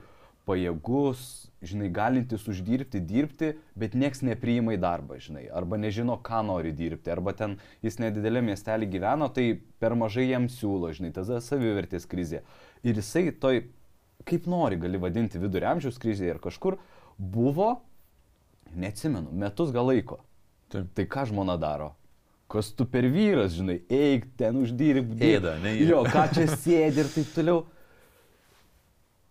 [0.48, 1.22] pajėgus,
[1.64, 7.12] žinai, galintis uždirbti, dirbti, bet nieks nepriima į darbą, žinai, arba nežino, ką nori dirbti,
[7.12, 9.50] arba ten jis nedidelė miestelį gyveno, tai
[9.82, 12.44] per mažai jam siūlo, žinai, tada savivertės krizė.
[12.86, 13.64] Ir jisai toj,
[14.28, 16.78] kaip nori, gali vadinti viduriamžiaus krizėje ir kažkur
[17.18, 17.74] buvo,
[18.74, 20.22] neatsimenu, metus gal laiko.
[20.68, 20.90] Taip.
[20.94, 21.94] Tai ką žmona daro?
[22.48, 25.20] Kas tu per vyras, žinai, eik ten uždirbti.
[25.34, 25.74] Ėda, ne?
[25.84, 27.64] Jo, ką čia sėdi ir taip toliau.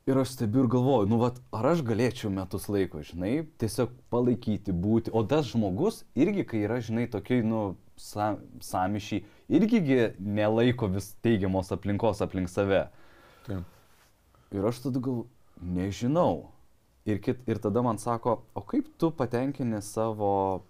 [0.08, 4.72] Ir aš stebiu ir galvoju, nu, vat, ar aš galėčiau metus laiko, žinai, tiesiog palaikyti,
[4.72, 5.12] būti.
[5.12, 7.64] O tas žmogus irgi, kai yra, žinai, tokiai, nu,
[8.00, 9.82] sa, samišiai, irgi
[10.16, 12.86] nelaiko vis teigiamos aplinkos aplink save.
[13.50, 13.66] Taip.
[14.56, 15.26] Ir aš tada gal,
[15.60, 16.54] nežinau.
[17.08, 20.30] Ir, kit, ir tada man sako, o kaip tu patenkini savo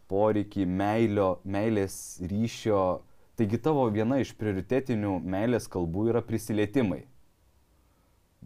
[0.10, 2.82] poreikį meilio, meilės ryšio,
[3.38, 7.04] taigi tavo viena iš prioritetinių meilės kalbų yra prisilietimai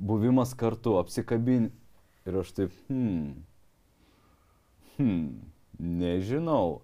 [0.01, 1.69] buvimas kartu, apsikabin.
[2.25, 3.33] Ir aš taip, hmm,
[4.97, 5.27] hmm,
[5.79, 6.81] nežinau.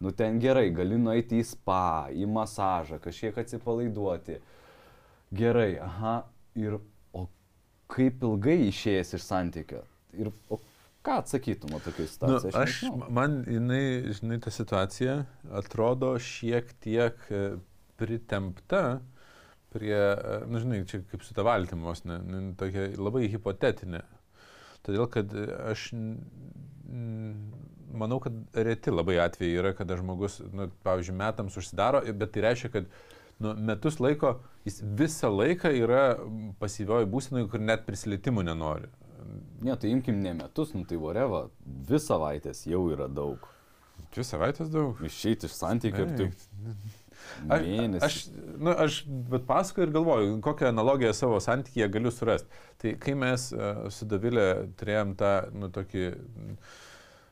[0.00, 4.38] Nu ten gerai, gali nueiti į spa, į masažą, kažkiek atsipalaiduoti.
[5.36, 6.16] Gerai, aha,
[6.58, 6.76] ir
[7.16, 7.24] o
[7.90, 9.82] kaip ilgai išėjęs iš santykio?
[10.16, 10.60] Ir o
[11.06, 12.52] ką atsakytum tokiai situacijai?
[12.52, 15.16] Nu, aš, aš man, jinai, žinai, ta situacija
[15.62, 17.42] atrodo šiek tiek e,
[17.98, 19.00] pritempta,
[19.76, 24.02] prie, na nu, žinai, čia kaip su ta valtymos, ne, ne, tokia labai hipotetinė.
[24.86, 25.32] Todėl, kad
[25.72, 25.90] aš
[27.96, 32.70] manau, kad reti labai atvejai yra, kada žmogus, nu, pavyzdžiui, metams užsidaro, bet tai reiškia,
[32.74, 32.90] kad
[33.42, 34.36] nu, metus laiko
[34.66, 36.04] jis visą laiką yra
[36.60, 38.90] pasyvioji būsinoje, kur net prisilietimų nenori.
[39.64, 43.42] Ne, tai imkim ne metus, nu tai voreva, dvi savaitės jau yra daug.
[44.14, 45.00] Dvi savaitės daug.
[45.06, 46.28] Išeiti iš santykių ir tu
[47.52, 47.66] Aš,
[48.06, 48.18] aš,
[48.58, 49.02] nu, aš
[49.32, 52.64] bet pasakoju ir galvoju, kokią analogiją savo santykyje galiu surasti.
[52.82, 54.48] Tai kai mes uh, su Davilė
[54.80, 56.76] turėjom tą, nu, tokį uh,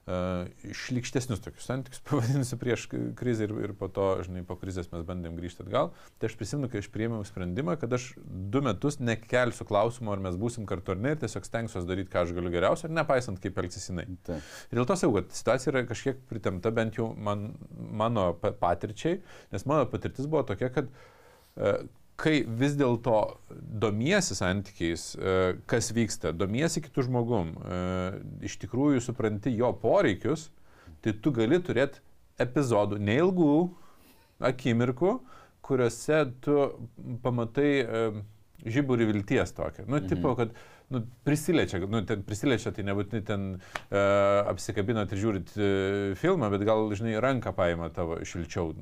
[0.05, 2.87] šlikštesnius tokius santykius, pavadinsiu, prieš
[3.17, 6.69] krizę ir, ir po to, žinai, po krizės mes bandėm grįžti atgal, tai aš prisimenu,
[6.73, 11.01] kai aš priėmiau sprendimą, kad aš du metus nekelsiu klausimo, ar mes būsim kartu ar
[11.01, 14.07] ne, ir tiesiog stengsiuosi daryti, ką aš galiu geriausia, nepaisant, kaip elgsis jinai.
[14.29, 14.53] Taip.
[14.69, 19.23] Ir dėl to sakau, kad situacija yra kažkiek pritemta bent jau man, mano pa- patirčiai,
[19.57, 20.93] nes mano patirtis buvo tokia, kad
[21.57, 21.77] e,
[22.17, 23.17] kai vis dėlto
[23.83, 27.79] domiesi santykiais, e, kas vyksta, domiesi kitų žmogum, e,
[28.47, 30.49] iš tikrųjų supranti jo poreikius,
[31.03, 31.99] tai tu gali turėti
[32.41, 33.51] epizodų, neilgų
[34.45, 35.17] akimirkų,
[35.65, 36.57] kuriuose tu
[37.25, 38.05] pamatai e,
[38.65, 39.87] žiburį vilties tokią.
[39.89, 40.09] Nu, Mhm.
[40.09, 40.55] tipo, kad
[40.93, 44.03] nu, prisiliečia, nu, ten prisiliečia, tai nebūtinai ten e,
[44.51, 45.69] apsikabinat ir žiūrit e,
[46.21, 48.73] filmą, bet gal, žinai, ranką paima tavo šilčiau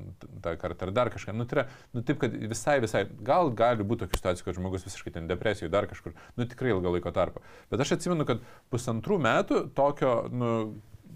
[0.43, 1.35] tą kartą ar dar kažką.
[1.37, 4.87] Nu, tai yra, nu, taip, kad visai, visai, gal gali būti tokių situacijų, kad žmogus
[4.87, 7.43] visiškai ten depresijoje, dar kažkur, nu, tikrai ilgą laiko tarpą.
[7.71, 10.55] Bet aš atsimenu, kad pusantrų metų tokio, nu,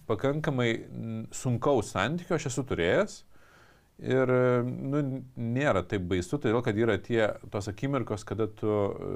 [0.07, 0.69] pakankamai
[1.35, 3.23] sunkaus santykio aš esu turėjęs.
[3.97, 4.29] Ir
[4.61, 4.99] nu,
[5.41, 9.13] nėra taip baisu, todėl kad yra tie tos akimirkos, kada tu e,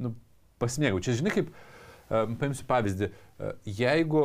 [0.00, 0.14] nu,
[0.62, 1.02] pasimėgau.
[1.04, 4.24] Čia žinai, kaip, e, paimsiu pavyzdį, e, jeigu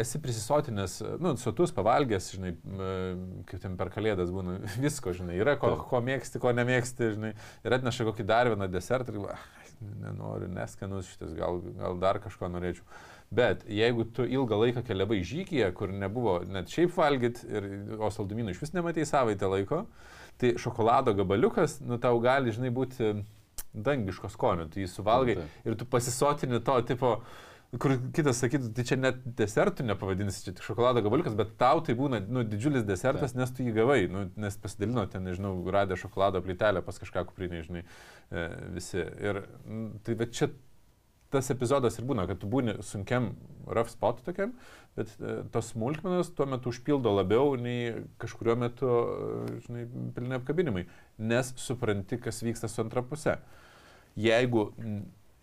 [0.00, 2.54] esi prisisotinęs, nu, sotus, pavalgęs, žinai,
[3.50, 7.34] kaip ten per kalėdas būna, visko, žinai, yra ko, ko mėgsti, ko nemėgsti, žinai,
[7.66, 9.68] ir atneša kokį dar vieną desertą ir, "Ai,
[10.02, 12.86] nenoriu, neskanus šitas, gal, gal dar kažko norėčiau.
[13.30, 17.66] Bet jeigu tu ilgą laiką keliavai žygyje, kur nebuvo net šiaip valgyti, ir,
[18.00, 19.82] o saldumynų iš vis nematei savaitę laiko,
[20.40, 23.12] tai šokolado gabaliukas, nu tau gali, žinai, būti
[23.74, 25.60] dangiško skonio, tu jį suvalgai Taip.
[25.68, 27.12] ir tu pasisotini to tipo,
[27.76, 31.96] kur kitas sakytų, tai čia net desertų nepavadinsi, čia tik šokolado gabaliukas, bet tau tai
[31.98, 36.40] būna nu, didžiulis desertas, nes tu jį gavai, nu, nes pasidalino ten, nežinau, radę šokolado
[36.44, 37.84] plytelę pas kažką kuprinį, žinai,
[38.32, 38.46] e,
[38.78, 39.04] visi.
[39.04, 39.42] Ir
[40.06, 40.48] tai bet čia
[41.30, 43.32] tas epizodas ir būna, kad tu būni sunkiam
[43.68, 44.54] rough spot tokiam,
[44.96, 49.84] bet e, tos smulkmenos tuo metu užpildo labiau nei kažkurio metu, e, žinai,
[50.16, 50.86] pilni apkabinimai,
[51.20, 53.36] nes supranti, kas vyksta su antra pusė.
[54.18, 54.72] Jeigu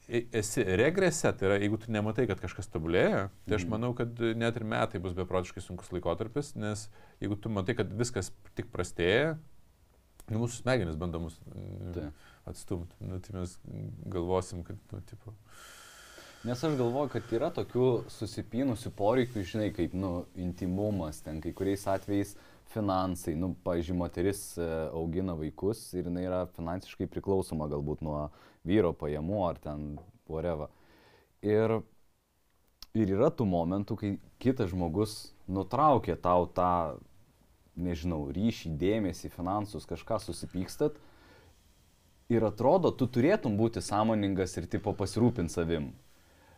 [0.09, 3.71] e- esi regrese, tai yra, jeigu tu nematai, kad kažkas tobulėja, tai aš Mhm.
[3.71, 6.89] manau, kad net ir metai bus beprotiškai sunkus laikotarpis, nes
[7.21, 9.37] jeigu tu matai, kad viskas tik prastėja,
[10.29, 12.13] nu, mūsų smegenis bando mus mm, Taip.
[12.49, 13.57] atstumti, nu, tai mes
[14.09, 15.33] galvosim, kad, nu, tipo,
[16.45, 21.87] Nes aš galvoju, kad yra tokių susipynusių poreikių, žinai, kaip, nu, intimumas, ten kai kuriais
[21.89, 22.35] atvejais
[22.69, 28.27] finansai, nu, pažiūrėjau, moteris e, augina vaikus ir jinai yra finansiškai priklausoma galbūt nuo
[28.61, 29.89] vyro pajamų ar ten
[30.29, 30.69] whatever.
[31.41, 31.79] Ir,
[32.93, 35.17] ir yra tų momentų, kai kitas žmogus
[35.49, 37.01] nutraukia tau tą,
[37.73, 41.01] nežinau, ryšį, dėmesį, finansus, kažką susipykstat.
[42.29, 45.95] Ir atrodo, tu turėtum būti sąmoningas ir tipo pasirūpinti savim.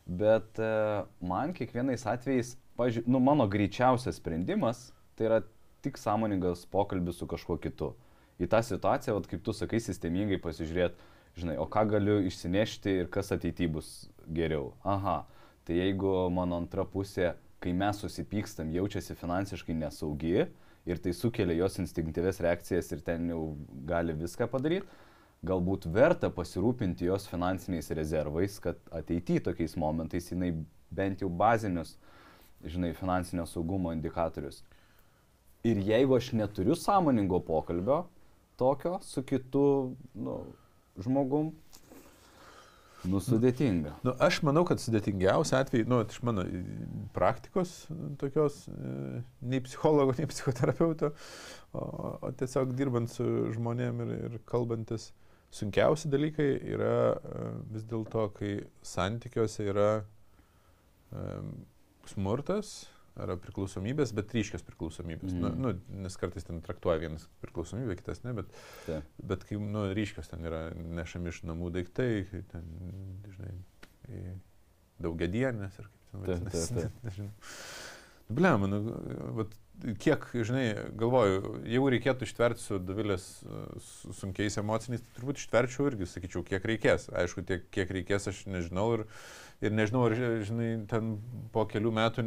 [0.07, 0.71] Bet e,
[1.19, 4.87] man kiekvienais atvejais, pažiūrėjau, nu, mano greičiausias sprendimas
[5.19, 5.39] tai yra
[5.83, 7.91] tik sąmoningas pokalbis su kažkuo kitu.
[8.39, 11.09] Į tą situaciją, vat, kaip tu sakai, sistemingai pasižiūrėti,
[11.41, 13.89] žinai, o ką galiu išsinešti ir kas ateityje bus
[14.33, 14.71] geriau.
[14.85, 15.23] Aha,
[15.67, 20.47] tai jeigu mano antra pusė, kai mes susipykstam, jaučiasi finansiškai nesaugi
[20.87, 23.41] ir tai sukelia jos instinktyves reakcijas ir ten jau
[23.89, 24.87] gali viską padaryti,
[25.45, 30.53] galbūt verta pasirūpinti jos finansiniais rezervais, kad ateityje tokiais momentais jinai
[30.89, 31.95] bent jau bazinius,
[32.65, 34.63] žinai, finansinio saugumo indikatorius.
[35.67, 38.05] Ir jeigu aš neturiu sąmoningo pokalbio
[38.57, 40.39] tokio su kitu nu,
[40.97, 41.51] žmogum,
[43.05, 43.93] nu sudėtinga.
[44.05, 46.45] Nu, aš manau, kad sudėtingiausia atveju, nu, iš mano
[47.15, 47.73] praktikos
[48.21, 51.11] tokios, e, nei psichologo, nei psichoterapeuto,
[51.77, 51.83] o,
[52.25, 55.11] o tiesiog dirbant su žmonėm ir, ir kalbantis,
[55.53, 58.53] sunkiausi dalykai yra e, vis dėlto, kai
[58.85, 61.25] santykiuose yra e,
[62.11, 62.75] smurtas
[63.17, 65.33] ar priklausomybės, bet ryškios priklausomybės.
[65.33, 65.41] Mm.
[65.41, 68.51] Nu, nu, nes kartais ten traktuoja vienas priklausomybę, kitas ne, bet
[68.85, 69.07] Taip.
[69.31, 72.11] Bet kai nu, ryškios ten yra nešami iš namų daiktai,
[72.51, 72.67] ten,
[73.33, 73.55] žinai,
[75.03, 77.31] daugiadienės ir kaip ten vadinasi.
[78.37, 78.81] Blem, nu,
[79.39, 79.53] vat,
[80.01, 80.65] kiek, žinai,
[80.97, 83.25] galvoju, jeigu reikėtų ištverti su Davilės
[83.83, 87.09] su sunkiais emociniais, tai turbūt ištverčiau irgi, sakyčiau, kiek reikės.
[87.13, 89.05] Aišku, tiek, kiek reikės, aš nežinau ir,
[89.63, 91.17] ir nežinau, ar, žinai, ten
[91.53, 92.25] po kelių metų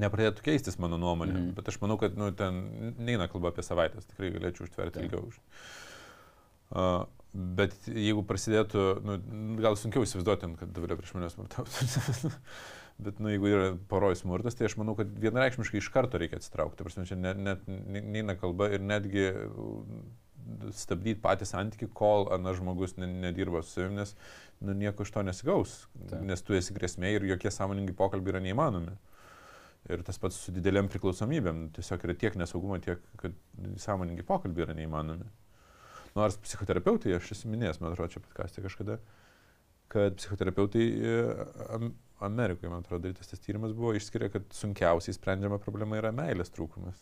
[0.00, 1.36] nepradėtų keistis mano nuomonė.
[1.36, 1.54] Mm.
[1.56, 2.60] Bet aš manau, kad nu, ten
[3.00, 5.08] neina kalba apie savaitės, tikrai galėčiau užtverti Taip.
[5.08, 5.32] ilgiau.
[6.70, 9.16] Uh, Bet jeigu prasidėtų, nu,
[9.62, 12.30] gal sunkiau įsivaizduoti, kad Davilė prieš mane smurtautų.
[13.00, 16.84] Bet nu, jeigu yra poroj smurtas, tai aš manau, kad vienareikšmiškai iš karto reikia atsitraukti.
[16.84, 19.30] Prasme, čia net, neina kalba ir netgi
[20.76, 24.14] stabdyti patį santyki, kol anas žmogus nedirba su savimi, nes
[24.60, 25.76] nu, nieko iš to nesigaus.
[26.10, 26.20] Ta.
[26.26, 28.96] Nes tu esi grėsmė ir jokie sąmoningi pokalbiai yra neįmanomi.
[29.90, 31.70] Ir tas pats su dideliam priklausomybėm.
[31.76, 33.36] Tiesiog yra tiek nesaugumo, tiek, kad
[33.80, 35.28] sąmoningi pokalbiai yra neįmanomi.
[36.18, 38.98] Nors psichoterapeutai, aš esu minėjęs, man atrodo, čia patkastė kažkada,
[39.90, 41.14] kad psichoterapeutai e,
[42.20, 47.00] Amerikoje, man atrodo, darytas tas tyrimas buvo, išskiria, kad sunkiausiai sprendžiama problema yra meilės trūkumas.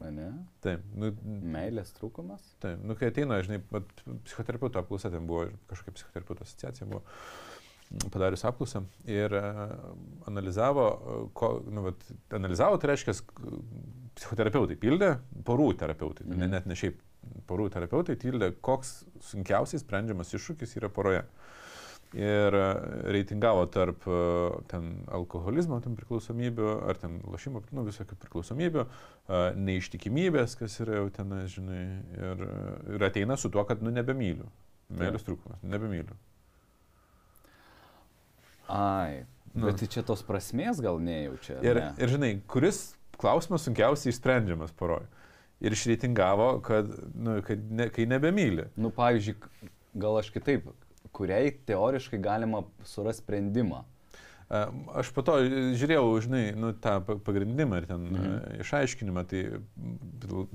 [0.00, 0.30] Ne?
[0.64, 0.84] Taip.
[0.96, 1.10] Nu,
[1.52, 2.44] meilės trūkumas?
[2.62, 2.80] Taip.
[2.88, 3.60] Nu, kai ateina, žinai,
[4.24, 7.02] psichoterapeuto apklausa, ten buvo kažkokia psichoterapeuto asociacija, buvo
[8.14, 9.74] padarius apklausą ir uh,
[10.30, 12.06] analizavo, uh, ko, nu, vat,
[12.38, 13.16] analizavo, tai reiškia,
[14.16, 15.14] psichoterapeutai pildė,
[15.46, 16.38] porų terapeutai, mm.
[16.38, 17.00] ne, net ne šiaip
[17.50, 19.00] porų terapeutai tildė, koks
[19.32, 21.24] sunkiausiai sprendžiamas iššūkis yra poroje.
[22.10, 22.62] Ir e,
[23.14, 24.20] reitingavo tarp e,
[24.70, 31.12] ten alkoholizmo, ten priklausomybių, ar ten lašimo, nu, visokių priklausomybių, e, neištikimybės, kas yra jau
[31.14, 31.84] ten, žinai,
[32.18, 32.42] ir,
[32.96, 34.48] ir ateina su tuo, kad, nu, nebemyliu.
[34.90, 36.18] Meilės trūkumas, nebemyliu.
[38.74, 39.22] Ai,
[39.54, 39.68] nu.
[39.68, 41.60] bet tai čia tos prasmės gal nejaučia.
[41.62, 41.92] Ir, ne?
[42.02, 42.88] ir žinai, kuris
[43.20, 45.06] klausimas sunkiausiai išsprendžiamas poroj
[45.60, 48.70] ir išreitingavo, kad, nu, kad ne, kai nebemyli.
[48.80, 49.36] Nu, pavyzdžiui,
[50.00, 50.70] gal aš kitaip,
[51.16, 53.84] kuriai teoriškai galima surasti sprendimą.
[54.98, 55.36] Aš po to
[55.78, 58.62] žiūrėjau, žinai, nu, tą pagrindimą ir ten mhm.
[58.64, 59.44] išaiškinimą, tai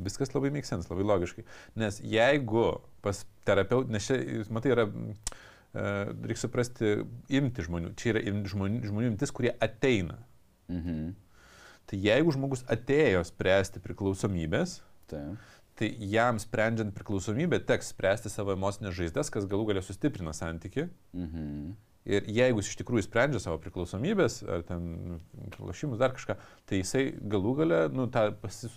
[0.03, 1.45] viskas labai mėgsens, labai logiškai.
[1.79, 2.65] Nes jeigu
[3.05, 4.17] pas terapeutą, nes čia,
[4.51, 4.87] matai, yra,
[5.75, 6.95] reikia suprasti,
[7.39, 10.19] imti žmonių, čia yra žmonių, žmonių imtis, kurie ateina.
[10.67, 11.13] Mhm.
[11.85, 15.37] Tai jeigu žmogus atėjo spręsti priklausomybės, Tai.
[15.75, 20.87] Tai jam sprendžiant priklausomybę teks spręsti savo emocinės žaizdas, kas galų galę sustiprina santyki.
[21.11, 21.73] Mhm.
[22.05, 24.83] Ir jeigu jis iš tikrųjų sprendžia savo priklausomybės, ar ten
[25.57, 26.35] lošimus, dar kažką,
[26.69, 27.01] tai jisai
[27.33, 28.75] galų galę, nu, tą pasis,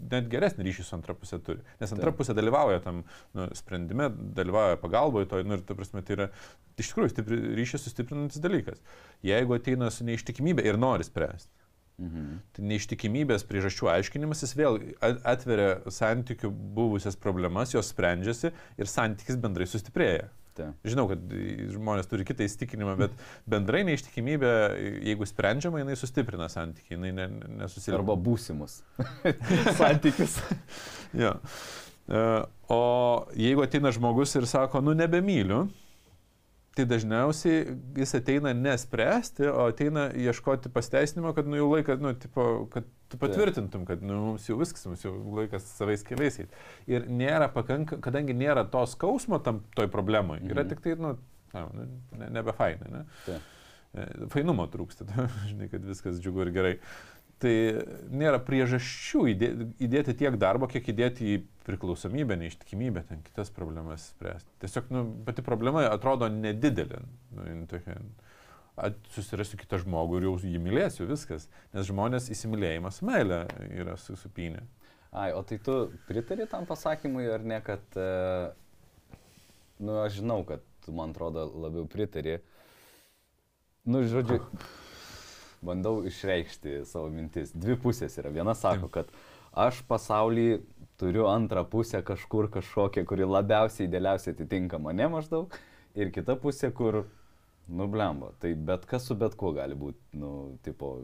[0.00, 1.60] net geresnį ryšį su antra pusė turi.
[1.82, 2.22] Nes antra Taip.
[2.22, 3.02] pusė dalyvauja tam
[3.36, 6.30] nu, sprendime, dalyvauja pagalboje to, nu, ir ta prasme, tai yra
[6.80, 8.80] iš tikrųjų stipri, ryšį sustiprinantis dalykas.
[9.28, 11.52] Jeigu ateina su neištikimybė ir nori spręsti.
[12.02, 12.38] Mhm.
[12.56, 19.68] Tai neištikimybės priežasčių aiškinimas jis vėl atveria santykių buvusias problemas, jos sprendžiasi ir santykis bendrai
[19.70, 20.26] sustiprėja.
[20.54, 20.68] Ta.
[20.86, 21.22] Žinau, kad
[21.74, 23.14] žmonės turi kitą įstikinimą, bet
[23.50, 24.50] bendrai neištikimybė,
[25.02, 27.26] jeigu sprendžiama, jinai sustiprina santykiai, jinai ne,
[27.62, 27.98] nesusilpina.
[27.98, 28.76] Arba būsimus
[29.80, 30.36] santykius.
[31.24, 31.34] ja.
[32.06, 32.22] E,
[32.70, 32.82] o
[33.34, 35.64] jeigu ateina žmogus ir sako, nu nebemyliu,
[36.74, 42.46] tai dažniausiai jis ateina nespręsti, o ateina ieškoti pasteisinimo, kad nu jau laikas, nu, tipo,
[42.72, 46.40] kad tu patvirtintum, kad nu, mums jau viskas, mums jau laikas savais keliais.
[46.90, 50.72] Ir nėra pakanka, kadangi nėra to skausmo tam toj problemai, yra mhm.
[50.72, 51.14] tik tai, nu,
[51.54, 53.04] nu, ne, nebe fainai, ne?
[53.26, 53.42] Tai.
[54.32, 55.06] Fainumo trūksta,
[55.50, 56.72] žinai, kad viskas džiugu ir gerai.
[57.42, 57.52] Tai
[58.14, 64.52] nėra priežasčių įdėti, įdėti tiek darbo, kiek įdėti į priklausomybę, neištikimybę, ten kitas problemas spręsti.
[64.62, 67.02] Tiesiog nu, pati problema atrodo nedidelė.
[67.34, 67.98] Nu, tokia,
[69.14, 71.48] susirasiu kitą žmogų ir jau jį mylėsiu, viskas.
[71.74, 74.64] Nes žmonės įsimylėjimas, meilė yra susipinę.
[75.14, 79.20] Ai, o tai tu pritari tam pasakymui ar ne, kad, e,
[79.78, 82.40] nu, aš žinau, kad tu, man atrodo, labiau pritari.
[83.86, 84.40] Nu, žodžiu,
[85.64, 87.52] bandau išreikšti savo mintis.
[87.54, 88.32] Dvi pusės yra.
[88.34, 89.10] Viena sako, kad
[89.64, 90.48] aš pasaulį
[91.00, 95.54] turiu antrą pusę kažkur kažkokią, kuri labiausiai idealiausiai atitinka mane maždaug.
[95.94, 97.04] Ir kita pusė, kur,
[97.68, 98.32] nu, blemba.
[98.42, 100.32] Tai bet kas su bet kuo gali būti, nu,
[100.66, 100.96] tipo,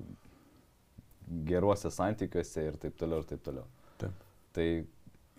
[1.47, 3.67] geruose santykiuose ir taip toliau, ir taip toliau.
[4.03, 4.25] Taip.
[4.57, 4.67] Tai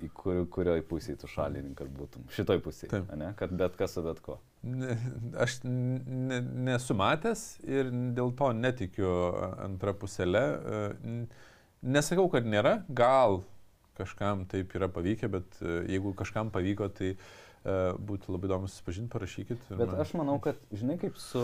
[0.04, 2.26] į kur, kurioje pusėje tu šalininkas būtum?
[2.34, 3.32] Šitoj pusėje, ne?
[3.40, 4.40] Kad bet kas su bet kuo.
[4.68, 4.96] Ne,
[5.42, 9.12] aš ne, nesu matęs ir dėl to netikiu
[9.66, 10.44] antrą pusėlę.
[11.82, 13.42] Nesakau, kad nėra, gal
[13.98, 17.26] kažkam taip yra pavykę, bet e, jeigu kažkam pavyko, tai uh,
[17.62, 19.66] būtų labai įdomu susipažinti, parašykit.
[19.70, 20.00] Bet man...
[20.02, 21.44] aš manau, kad žinai, kaip su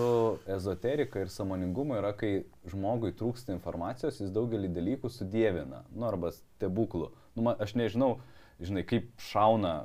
[0.50, 7.12] ezoterika ir samoningumu yra, kai žmogui trūksta informacijos, jis daugelį dalykų sudėvina, nu arba stebuklų.
[7.38, 8.16] Nu, man, aš nežinau,
[8.58, 9.76] žinai, kaip šauna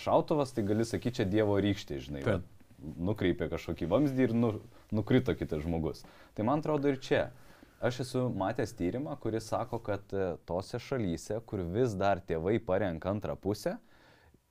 [0.00, 2.24] šautuvas, tai gali sakyti, čia Dievo rykštė, žinai.
[2.24, 4.52] Taip nukreipė kažkokį vamzdį ir nu,
[4.94, 6.04] nukrito kitas žmogus.
[6.36, 7.28] Tai man atrodo ir čia.
[7.82, 13.10] Aš esu matęs tyrimą, kuris sako, kad e, tose šalyse, kur vis dar tėvai parenka
[13.10, 13.76] antrą pusę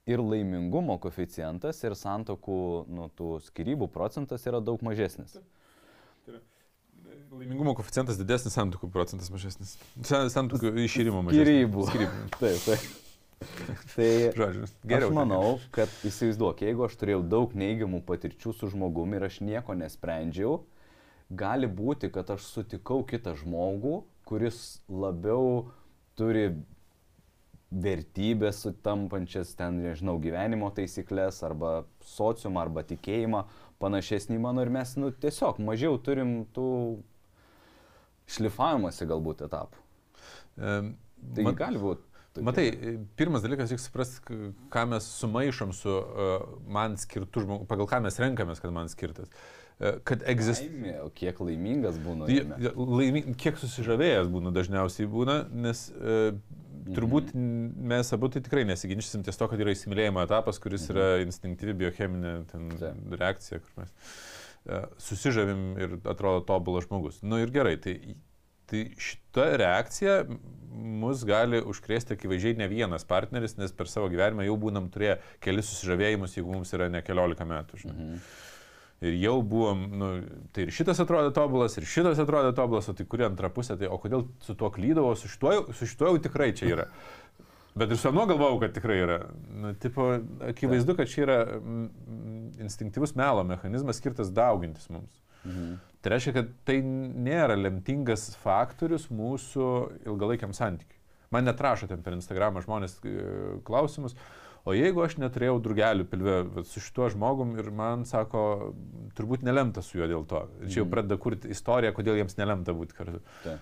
[0.07, 5.35] ir laimingumo koficijantas ir santokų, nu, tų skirybų procentas yra daug mažesnis.
[6.27, 6.39] Tai
[7.31, 9.75] laimingumo koficijantas didesnis, santokų procentas mažesnis.
[10.07, 11.43] Santokų išyrimo mažesnis.
[11.43, 11.89] Skirybų.
[11.91, 12.23] Skirybų.
[12.41, 13.03] taip, taip.
[13.93, 15.11] Tai Žodžiu, geriau.
[15.11, 15.41] Aš manau,
[15.75, 20.63] kad įsivaizduok, jeigu aš turėjau daug neigiamų patirčių su žmogumi ir aš nieko nesprendžiau,
[21.29, 25.67] gali būti, kad aš sutikau kitą žmogų, kuris labiau
[26.17, 26.49] turi
[27.71, 33.43] vertybės sutampančias ten, nežinau, gyvenimo taisyklės arba sociumą arba tikėjimą
[33.81, 36.69] panašesnį mano ir mes, nu, tiesiog mažiau turim tų
[38.37, 39.83] šlifavimuose galbūt etapų.
[40.57, 40.93] Um,
[41.35, 42.03] tai man, gali būti.
[42.37, 42.45] Tokia.
[42.47, 42.65] Matai,
[43.19, 44.39] pirmas dalykas, reikia suprasti,
[44.73, 49.27] ką mes sumaišom su uh, man skirtu žmogu, pagal ką mes renkamės, kad man skirtas.
[49.27, 51.03] Uh, kad egzistuoja.
[51.05, 52.29] O kiek laimingas būna?
[52.75, 56.31] Laimi, kiek susižavėjęs būna dažniausiai būna, nes uh,
[56.87, 57.89] turbūt mhm.
[57.93, 60.95] mes abu tai tikrai nesiginčysim ties to, kad yra įsimylėjimo etapas, kuris mhm.
[60.95, 62.71] yra instinktyvi biocheminė ten,
[63.13, 67.21] reakcija, kur mes uh, susižavim ir atrodo tobulas žmogus.
[67.21, 67.99] Na nu, ir gerai, tai
[68.67, 70.25] Tai šita reakcija
[70.77, 75.69] mus gali užkrėsti akivaizdžiai ne vienas partneris, nes per savo gyvenimą jau būnam turėję kelis
[75.71, 77.79] susižavėjimus, jeigu mums yra ne keliolika metų.
[77.85, 77.95] Žinai.
[77.95, 78.19] Mhm.
[79.05, 80.07] Ir jau buvom, nu,
[80.55, 83.89] tai ir šitas atrodė tobulas, ir šitas atrodė tobulas, o tai kuri antra pusė, tai
[83.93, 86.87] o kodėl su tuo klydavo, su šituo, su šituo jau tikrai čia yra.
[87.77, 89.19] Bet ir su anuo galvojau, kad tikrai yra.
[89.53, 90.07] Nu, tipo,
[90.49, 91.37] akivaizdu, kad čia yra
[92.63, 95.21] instinktyvus melo mechanizmas skirtas daugintis mums.
[95.43, 95.75] Mhm.
[96.01, 99.67] Tai reiškia, kad tai nėra lemtingas faktorius mūsų
[100.07, 100.97] ilgalaikiam santykiui.
[101.33, 103.13] Man netrašo ten per Instagramą žmonės e,
[103.67, 104.15] klausimus,
[104.67, 108.43] o jeigu aš neturėjau drugelių pilve su šituo žmogum ir man sako,
[109.17, 110.43] turbūt nelemta su juo dėl to.
[110.61, 110.93] Ir čia jau mhm.
[110.93, 113.23] pradeda kurti istoriją, kodėl jiems nelemta būti kartu.
[113.45, 113.57] Ta.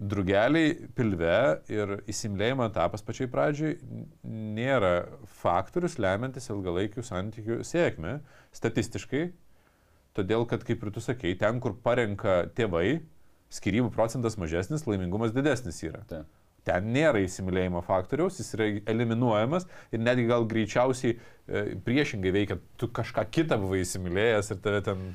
[0.00, 1.36] Drugeliai pilve
[1.68, 3.74] ir įsimlėjimo etapas pačiai pradžiai
[4.56, 4.94] nėra
[5.42, 8.16] faktorius lemiantis ilgalaikių santykių sėkmę.
[8.56, 9.26] Statistiškai
[10.16, 13.00] Todėl, kad, kaip ir tu sakei, ten, kur parenka tėvai,
[13.54, 16.02] skirybų procentas mažesnis, laimingumas didesnis yra.
[16.10, 16.24] Ta.
[16.66, 22.90] Ten nėra įsimylėjimo faktoriaus, jis yra eliminuojamas ir netgi gal greičiausiai e, priešingai veikia, tu
[22.92, 25.06] kažką kitą buvai įsimylėjęs ir tave ten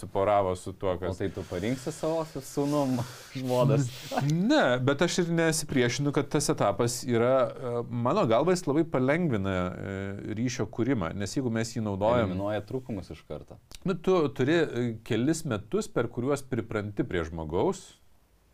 [0.00, 1.14] suporavo su tuo, kas.
[1.14, 2.98] O tai tu parinksi savo sūnum
[3.38, 3.88] žmonas?
[4.28, 9.54] ne, bet aš ir nesipriešinu, kad tas etapas yra, e, mano galva, jis labai palengvina
[9.54, 9.94] e,
[10.38, 12.30] ryšio kūrimą, nes jeigu mes jį naudojame.
[12.30, 13.58] Eliminuoja trūkumus iš karto.
[13.84, 14.60] Nu, tu turi
[15.06, 17.86] kelis metus, per kuriuos pripranti prie žmogaus,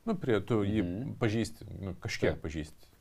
[0.06, 1.16] nu, prie tu jį -hmm.
[1.20, 2.44] pažįsti, nu, kažkiek Taip.
[2.46, 2.96] pažįsti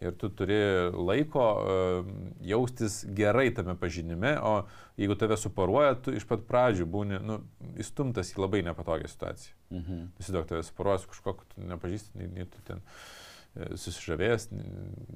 [0.00, 0.58] ir tu turi
[0.94, 2.10] laiko uh,
[2.46, 7.40] jaustis gerai tame pažinime, o jeigu tave suparuoja, tu iš pat pradžių būni nu,
[7.82, 9.56] įstumtas į labai nepatogią situaciją.
[9.74, 10.04] Mhm.
[10.22, 14.48] Įsivaizduok, tave suparuoja su kažkokiu, tu nepažįsti, nei, nei tu ten e, susižavėjęs,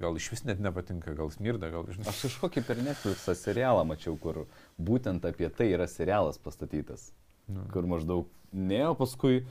[0.03, 2.11] gal iš vis net nepatinka, gal smirda, gal žinai.
[2.11, 4.45] Aš kažkokį per Netflixą serialą mačiau, kur
[4.83, 7.13] būtent apie tai yra serialas pastatytas.
[7.51, 7.65] Nu.
[7.71, 9.45] Kur maždaug ne, o paskui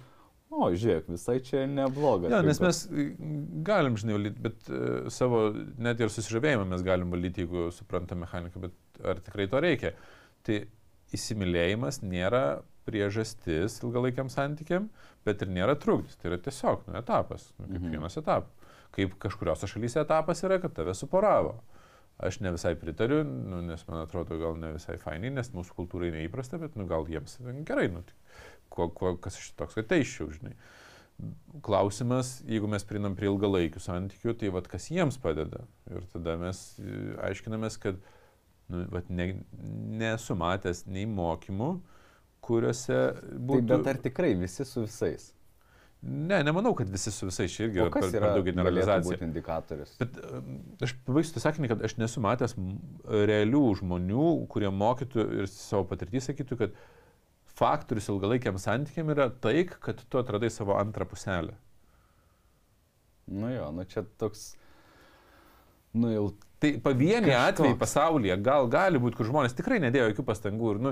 [0.52, 2.28] O, žiūrėk, visai čia nebloga.
[2.34, 2.82] Ja, nes mes
[3.64, 5.46] galim, žinai, valyti, bet uh, savo
[5.80, 9.94] net ir susižavėjimą mes galim valdyti, jeigu suprantam mechaniką, bet ar tikrai to reikia.
[10.44, 10.58] Tai
[11.16, 12.44] įsimylėjimas nėra
[12.88, 14.90] priežastis ilgalaikiam santykiam,
[15.28, 16.20] bet ir nėra trukdis.
[16.20, 17.96] Tai yra tiesiog nu, etapas, nu, kaip mhm.
[17.96, 18.78] vienas etapas.
[18.92, 21.62] Kaip kažkurios šalyse etapas yra, kad tave suporavo.
[22.22, 26.12] Aš ne visai pritariu, nu, nes man atrodo gal ne visai fainai, nes mūsų kultūrai
[26.14, 28.20] neįprasta, bet nu, gal jiems gerai nutik
[28.72, 30.56] ko, ko, kas aš toks, kad teiščiau, žinai.
[31.66, 35.68] Klausimas, jeigu mes prinam prie ilgalaikių santykių, tai vad kas jiems padeda.
[35.92, 36.96] Ir tada mes e,
[37.28, 38.00] aiškinamės, kad
[38.72, 39.34] nu, vat, ne,
[40.02, 41.76] nesu matęs nei mokymų,
[42.42, 42.98] kuriuose
[43.38, 43.68] būtų...
[43.68, 45.30] Taip, bet ar tikrai visi su visais?
[46.02, 49.20] Ne, nemanau, kad visi su visais čia irgi yra per, per daug generalizacija.
[49.20, 49.92] Tai indikatorius.
[50.00, 50.40] Bet e,
[50.88, 52.58] aš pabaigsiu tą sakinį, kad aš nesu matęs
[53.06, 56.82] realių žmonių, kurie mokytų ir savo patirtį sakytų, kad
[57.62, 61.58] faktorius ilgalaikiam santykiam yra tai, kad tu atradai savo antrą puselę.
[63.32, 64.56] Nu jo, nu čia toks,
[65.94, 66.32] nu jau.
[66.62, 70.92] Tai pavieniai atvejai pasaulyje gal gali būti, kur žmonės tikrai nedėjo jokių pastangų ir, nu,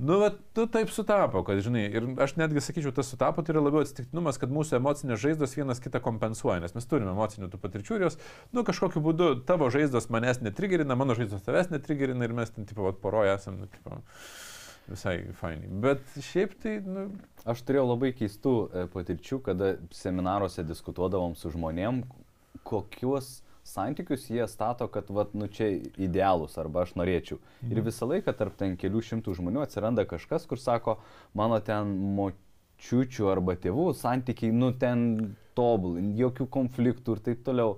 [0.00, 3.66] nu, bet tu taip sutapo, kad, žinai, ir aš netgi sakyčiau, tas sutapo tai yra
[3.66, 7.98] labiau atsitiktinumas, kad mūsų emocinės žaizdos vienas kitą kompensuoja, nes mes turime emocinių tų patirčių
[7.98, 8.16] ir jos,
[8.56, 12.88] nu, kažkokiu būdu tavo žaizdos manęs netrigerina, mano žaizdos tavęs netrigerina ir mes ten, tipo,
[13.04, 14.00] poroje esame, nu, tipo
[14.88, 15.70] visai fainai.
[15.84, 16.78] Bet šiaip tai...
[16.84, 17.08] Nu...
[17.44, 22.02] Aš turėjau labai keistų e, patirčių, kada seminaruose diskutuodavom su žmonėm,
[22.64, 27.40] kokius santykius jie stato, kad, vat, nu čia idealus arba aš norėčiau.
[27.62, 27.72] Mhm.
[27.72, 30.98] Ir visą laiką tarp ten kelių šimtų žmonių atsiranda kažkas, kur sako,
[31.36, 37.76] mano ten močiučių arba tėvų santykiai, nu ten tobulai, jokių konfliktų ir taip toliau.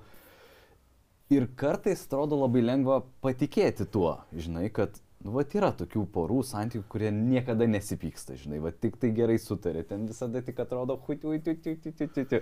[1.31, 4.95] Ir kartais atrodo labai lengva patikėti tuo, žinai, kad
[5.27, 9.81] Nu, va, yra tokių porų santykių, kurie niekada nesipyksta, žinai, va, tik tai gerai sutarė,
[9.89, 12.41] ten visada tik atrodo, hui, hui, hui, hui, hui, hui.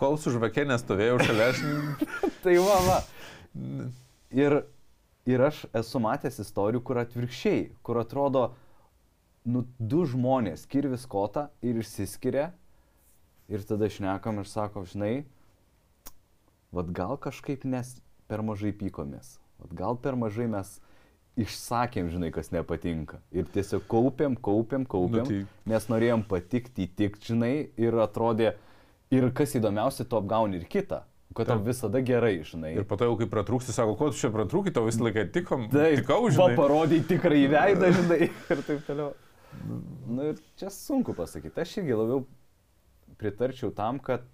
[0.00, 1.60] kol su žvakė nestovėjau šalia, aš...
[2.44, 2.96] tai va, va.
[4.32, 4.56] Ir,
[5.28, 8.46] ir aš esu matęs istorijų, kur atvirkščiai, kur atrodo,
[9.44, 12.54] nu, du žmonės, kirvis kota ir išsiskiria.
[13.52, 15.26] Ir tada šnekam ir sako, žinai,
[16.72, 17.98] vad gal kažkaip nes
[18.32, 19.36] per mažai pykomės.
[19.60, 20.78] Vat gal per mažai mes
[21.40, 23.20] išsakėm, žinai, kas nepatinka.
[23.34, 25.62] Ir tiesiog kaupiam, kaupiam, kaupiam, nu, tai...
[25.72, 28.52] nes norėjom patikti, įtikti, žinai, ir atrodė,
[29.12, 31.02] ir kas įdomiausia, tu apgauni ir kitą.
[31.32, 32.74] Kad tau visada gerai, žinai.
[32.76, 35.64] Ir po to jau kai pratrūksi, sako, ko tu čia pratrūkai, tau visą laiką tikom.
[35.72, 36.56] Taip, tikau, žinai.
[36.58, 39.14] Parodai tikrai veidą, žinai, ir taip toliau.
[39.62, 41.64] Na nu, ir čia sunku pasakyti.
[41.64, 42.26] Aš irgi labiau
[43.20, 44.24] pritarčiau tam, kad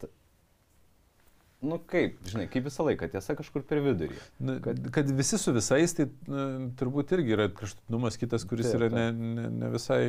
[1.60, 4.18] nu kaip, žinai, kaip visą laiką, tiesa kažkur per vidurį.
[4.38, 8.84] Nu, kad, kad visi su visais, tai nu, turbūt irgi yra kraštutinumas kitas, kuris taip,
[8.84, 10.02] yra ne, ne, ne visai,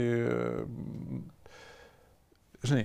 [2.65, 2.83] žinai,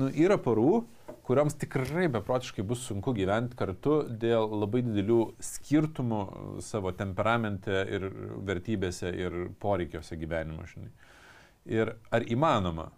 [0.00, 0.82] nu, yra porų,
[1.24, 6.22] kuriams tikrai beprotiškai bus sunku gyventi kartu dėl labai didelių skirtumų
[6.64, 8.08] savo temperamente ir
[8.44, 10.90] vertybėse ir poreikiuose gyvenimo, žinai.
[11.70, 12.90] Ir ar įmanoma?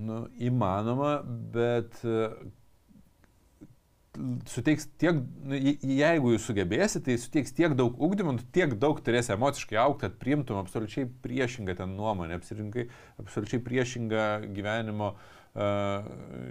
[0.00, 1.20] Nu, įmanoma,
[1.54, 2.00] bet
[4.50, 9.78] suteiks tiek, nu, jeigu jūs sugebėsite, tai suteiks tiek daug ugdymų, tiek daug turėsi emociškai
[9.82, 12.88] aukti, kad priimtum absoliučiai priešingą ten nuomonę, apsirinkai
[13.22, 15.40] absoliučiai priešingą gyvenimo, uh,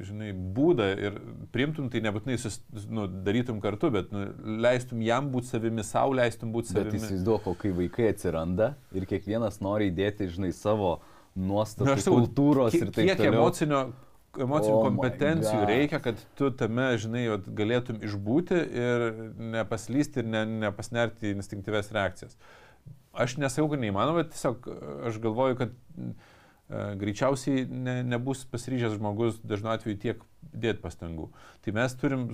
[0.04, 1.22] žinai, būdą ir
[1.54, 2.60] priimtum tai nebūtinai sus,
[2.92, 4.26] nu, darytum kartu, bet nu,
[4.60, 6.98] leistum jam būti savimi, savo leistum būti savimi.
[6.98, 10.98] Bet įsivaizduok, kai vaikai atsiranda ir kiekvienas nori įdėti, žinai, savo
[11.40, 13.22] nuostatų, nu, kultūros kiek, ir taip toliau.
[13.24, 13.82] Kiek emocinio
[14.38, 17.26] emocinių oh kompetencijų reikia, kad tu tame, žinai,
[17.58, 19.06] galėtum išbūti ir
[19.56, 22.38] nepaslysti ir ne, nepasnerti instinktyves reakcijas.
[23.20, 24.70] Aš nesakau, kad neįmanoma, tiesiog
[25.10, 26.12] aš galvoju, kad e,
[27.02, 31.32] greičiausiai ne, nebus pasiryžęs žmogus dažnu atveju tiek dėti pastangų.
[31.66, 32.28] Tai mes turim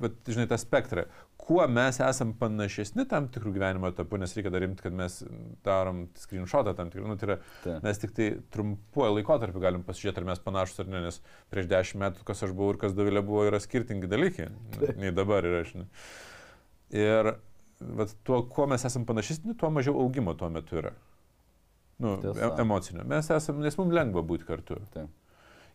[0.00, 1.06] vat, žinai, tą spektrą.
[1.44, 5.18] Kuo mes esam panašesni tam tikrų gyvenimo etapų, nes reikia darimti, kad mes
[5.66, 7.74] darom screenshotą tam tikrą, nu, tai yra, Ta.
[7.84, 11.18] mes tik tai trumpuoju laikotarpiu galim pasižiūrėti, ar mes panašus ar ne, nes
[11.52, 14.94] prieš dešimt metų, kas aš buvau ir kas Dovilė buvo, yra skirtingi dalykai, Ta.
[15.02, 15.84] nei dabar yra, žinai.
[16.96, 17.34] Ir
[18.00, 20.94] vat, tuo, kuo mes esam panašesni, tuo mažiau augimo tuo metu yra.
[22.00, 22.54] Nu, Tiesa.
[22.64, 23.04] emocinio.
[23.06, 24.80] Mes esame, nes mums lengva būti kartu.
[24.96, 25.12] Taip.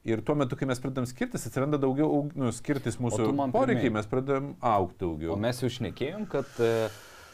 [0.08, 4.54] Ir tuo metu, kai mes pradedam skirtis, atsiranda daugiau, nu, skirtis mūsų poreikiai, mes pradedam
[4.64, 5.34] aukti daugiau.
[5.36, 6.88] O mes jau šnekėjom, kad e,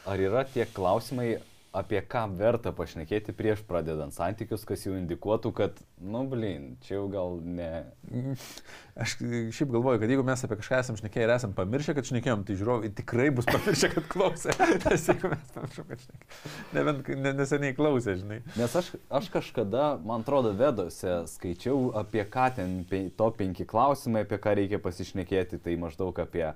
[0.09, 1.35] ar yra tie klausimai,
[1.75, 7.05] apie ką verta pašnekėti prieš pradedant santykius, kas jau indikuotų, kad, nu, blin, čia jau
[7.11, 7.85] gal ne.
[9.03, 12.45] Aš šiaip galvoju, kad jeigu mes apie kažką esam šnekėję ir esam pamiršę, kad šnekėjom,
[12.47, 14.55] tai žiūrovai tikrai bus pamiršę, kad klausė.
[14.85, 16.53] Nes jeigu mes pamiršom, kad šnekėjom.
[16.77, 18.39] Nebent ne, neseniai klausė, žinai.
[18.55, 22.79] Nes aš, aš kažkada, man atrodo, vedose skaičiau apie ką ten
[23.19, 26.53] to penki klausimai, apie ką reikia pasišnekėti, tai maždaug apie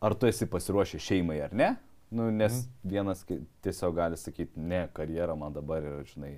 [0.00, 1.74] ar tu esi pasiruošęs šeimai ar ne.
[2.10, 2.88] Nu, nes mm.
[2.88, 3.22] vienas
[3.64, 6.32] tiesiog gali sakyti, ne, karjera man dabar yra, žinai,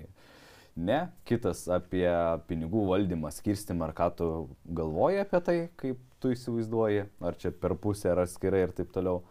[0.75, 0.99] ne.
[1.27, 2.07] Kitas apie
[2.49, 4.29] pinigų valdymą, skirstimą, ar ką tu
[4.67, 9.23] galvoji apie tai, kaip tu įsivaizduoji, ar čia per pusę, ar atskirai ir taip toliau.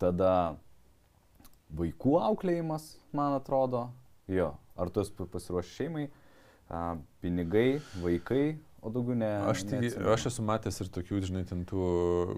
[0.00, 0.56] Tada
[1.74, 3.86] vaikų auklėjimas, man atrodo,
[4.30, 6.08] jo, ar tu esi pasiruošęs šeimai,
[6.68, 9.30] a, pinigai, vaikai, o daugiau ne.
[9.48, 9.80] Aš, tai,
[10.14, 11.84] aš esu matęs ir tokių, žinai, ten tų,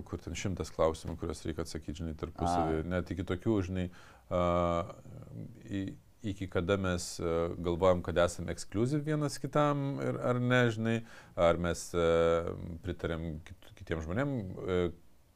[0.09, 2.83] kur ten šimtas klausimų, kuriuos reikia atsakyti, žinai, tarpusavį.
[2.93, 3.87] Net iki tokių, žinai,
[4.31, 4.93] uh,
[5.67, 5.87] į,
[6.33, 11.01] iki kada mes uh, galvojam, kad esame ekskluziv vienas kitam ir, ar ne, žinai,
[11.49, 12.55] ar mes uh,
[12.87, 14.63] pritarėm kit, kitiems žmonėms.
[14.63, 14.87] Uh,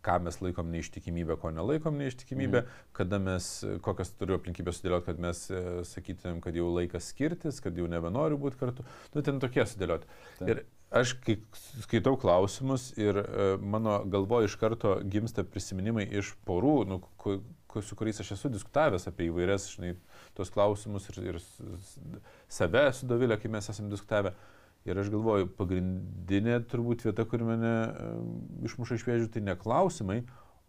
[0.00, 2.84] ką mes laikom neištikimybę, ko nelaikom neištikimybę, mm.
[2.96, 3.48] kada mes,
[3.84, 5.42] kokias turiu aplinkybės sudėlioti, kad mes
[5.90, 8.86] sakytumėm, kad jau laikas skirtis, kad jau nebenoriu būti kartu.
[9.12, 10.08] Nu, ten tokie sudėlioti.
[10.38, 10.48] Taip.
[10.48, 11.36] Ir aš kai
[11.84, 17.38] skaitau klausimus ir e, mano galvo iš karto gimsta prisiminimai iš porų, nu, ku,
[17.70, 19.94] ku, su kuriais aš esu diskutavęs apie įvairias, žinai,
[20.34, 21.38] tos klausimus ir, ir
[22.50, 24.34] save su Dovilė, kai mes esame diskutavę.
[24.88, 28.12] Ir aš galvoju, pagrindinė turbūt vieta, kur mane e,
[28.66, 30.22] išmuša iš vėžių, tai ne klausimai,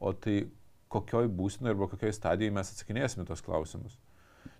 [0.03, 0.43] o tai
[0.91, 3.95] kokioj būsinoje arba kokioj stadijoje mes atsakinėsime tos klausimus.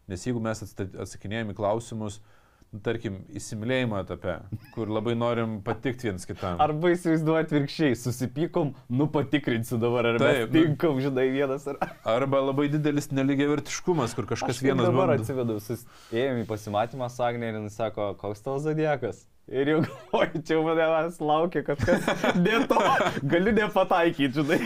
[0.10, 2.41] Nes jeigu mes atsakinėjame klausimus, uh,
[2.80, 4.38] tarkim, įsimylėjimo etape,
[4.72, 6.60] kur labai norim patikti vienas kitam.
[6.64, 11.82] Arba įsivaizduoju atvirkščiai, susipykom, nu patikrinsiu dabar, ar Taip, mes tinkom, nu, žinai, vienas ar...
[12.08, 14.88] Arba labai didelis neligiai vertiškumas, kur kažkas Aš vienas...
[14.88, 15.26] Dabar bando.
[15.26, 15.84] atsivedu, sus...
[16.16, 19.26] ėjom į pasimatymą su Agnė ir jis sako, koks tavo zodiekas.
[19.52, 22.08] Ir jau galvoju, čia manęs laukia kažkas.
[22.46, 22.80] Ne to,
[23.28, 24.62] galiu nepataikyti, žinai.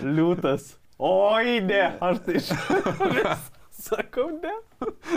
[0.00, 0.72] Liūtas.
[0.96, 3.36] Oi, ne, aš tai žinau.
[3.84, 4.56] Sakau, ne.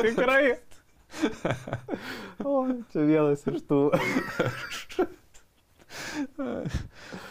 [0.01, 0.57] Tikrai.
[2.43, 3.81] O, čia vienas iš tų.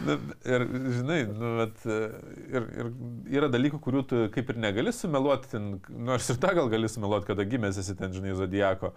[0.07, 0.17] Na,
[0.47, 0.65] ir,
[0.97, 2.93] žinai, nu, bet, ir, ir
[3.39, 7.47] yra dalykų, kurių tu kaip ir negali sumeluoti, nu, ir tą gal gali sumeluoti, kada
[7.49, 8.93] gimęs esi ten, žinai, zodiako.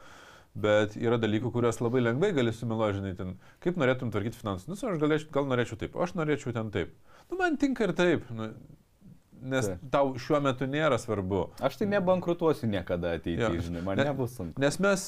[0.55, 3.33] Bet yra dalykų, kuriuos labai lengvai gali sumeluoti, žinai, ten,
[3.63, 4.69] kaip norėtum tvarkyti finansus.
[4.71, 6.93] Nu, aš galėčiau, gal norėčiau taip, aš norėčiau ten taip.
[7.27, 8.29] Nu, man tinka ir taip.
[8.31, 8.53] Nu,
[9.45, 9.75] nes tai.
[9.93, 11.41] tau šiuo metu nėra svarbu.
[11.63, 14.61] Aš tai nebankrutuosiu niekada ateityje, žinai, man ne, nebus sunku.
[14.61, 15.05] Nes mes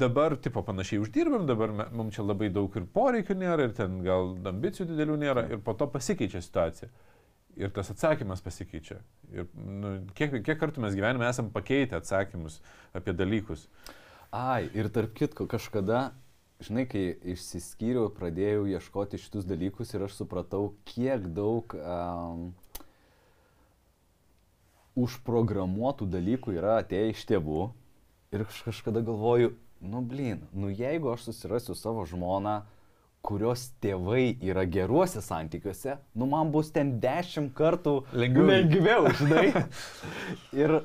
[0.00, 4.34] dabar, tipo, panašiai uždirbam, dabar mums čia labai daug ir poreikių nėra, ir ten gal
[4.52, 6.90] ambicijų didelių nėra, ir po to pasikeičia situacija.
[7.58, 9.00] Ir tas atsakymas pasikeičia.
[9.34, 12.60] Ir nu, kiek, kiek kartų mes gyvenime esam pakeitę atsakymus
[12.96, 13.66] apie dalykus.
[14.34, 16.10] Ai, ir tarp kitko, kažkada
[16.64, 17.02] žinai, kai
[17.34, 22.48] išsiskyriau, pradėjau ieškoti šitus dalykus ir aš supratau, kiek daug um,
[25.04, 27.68] užprogramuotų dalykų yra atėję iš tėvų
[28.34, 32.60] ir aš kažkada galvoju, nu blin, nu jeigu aš susirasiu savo žmoną,
[33.24, 39.64] kurios tėvai yra geruose santykiuose, nu man bus ten dešimt kartų lengviau, lengviau žinai.
[40.62, 40.76] ir,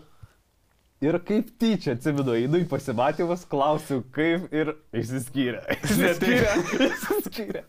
[1.03, 5.63] ir kaip tyčia, atsimenu, einu į pasimatymus, klausiu, kaip ir išsiskyrė.
[5.77, 6.57] Išsiskyrė.
[6.89, 7.63] išsiskyrė.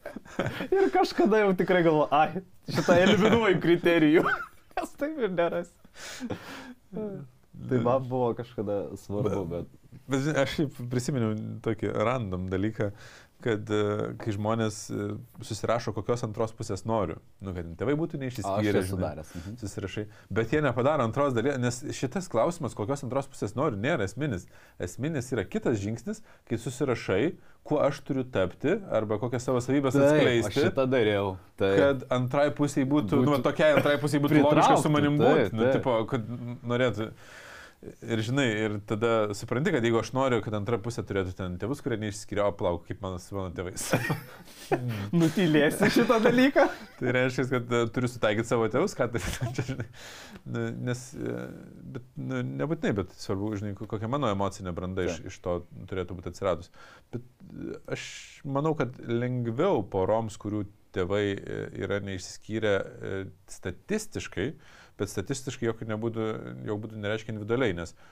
[0.70, 4.26] ir kažkada jau tikrai galvoju, ai, šitą eliminuoju kriterijų.
[4.74, 5.84] Nes taip ir nerasi.
[7.68, 9.66] Tai man buvo kažkada svarbu, bet...
[10.11, 10.57] Bet aš
[10.90, 12.90] prisiminiau tokį random dalyką,
[13.45, 13.80] kad e,
[14.20, 15.07] kai žmonės e,
[15.45, 19.59] susirašo, kokios antros pusės noriu, nu, kad tėvai būtų neišsiskyrę, mhm.
[19.61, 24.49] susirašai, bet jie nepadaro antros dalies, nes šitas klausimas, kokios antros pusės noriu, nėra esminis.
[24.82, 27.22] Esminis yra kitas žingsnis, kai susirašai,
[27.64, 30.53] kuo aš turiu tapti, arba kokias savo savybės Taip, atskleisti.
[30.53, 31.36] Aš šitą dariau.
[31.61, 31.78] Taip.
[31.80, 35.70] Kad antrai pusiai būtų, būtų, nu, tokiai antrai pusiai būtų logiška su manim būti, nu,
[35.72, 36.28] tipo, kad
[36.64, 37.12] norėtų.
[37.85, 41.82] Ir žinai, ir tada supranti, kad jeigu aš noriu, kad antra pusė turėtų ten tėvus,
[41.85, 43.85] kurie neišskiria, plauk, kaip mano su mano tėvais.
[45.20, 46.64] Nutylėsi šitą dalyką?
[47.01, 49.20] tai reiškia, kad uh, turiu sutaikyti savo tėvus, ką tai
[49.57, 49.89] čia, žinai.
[50.45, 51.35] Nu, nes, e,
[51.97, 55.59] bet, nu, nebūtinai, bet svarbu, žinai, kokia mano emocinė branda iš, iš to
[55.91, 56.72] turėtų būti atsiradus.
[57.12, 58.07] Bet e, aš
[58.49, 60.64] manau, kad lengviau poroms, kurių
[60.95, 61.24] tėvai
[61.85, 62.74] yra neišsiskyrę
[63.51, 66.28] statistiškai, uh, bet statistiškai jokių nebūtų,
[66.68, 68.05] jau būtų nereiškia individualiai, nes uh,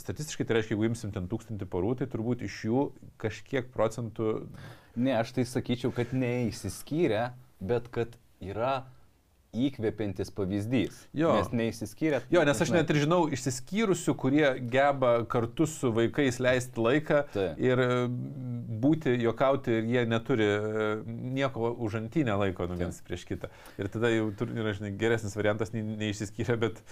[0.00, 2.84] statistiškai tai reiškia, jeigu imsim ten tūkstantį porų, tai turbūt iš jų
[3.20, 4.48] kažkiek procentų...
[4.96, 7.28] Ne, aš tai sakyčiau, kad neįsiskyrė,
[7.60, 8.86] bet kad yra
[9.56, 10.96] įkvepiantis pavyzdys.
[11.16, 11.32] Jo.
[11.38, 12.20] Nes neįsiskyrė.
[12.32, 17.46] Jo, nes aš net ir žinau išsiskyrusių, kurie geba kartu su vaikais leisti laiką tai.
[17.62, 17.88] ir e,
[18.82, 20.90] būti, jokauti ir jie neturi e,
[21.38, 23.52] nieko už antinę laiko nu vienas prieš kitą.
[23.80, 26.82] Ir tada jau yra, žinai, geresnis variantas nei, neišsiskyrė, bet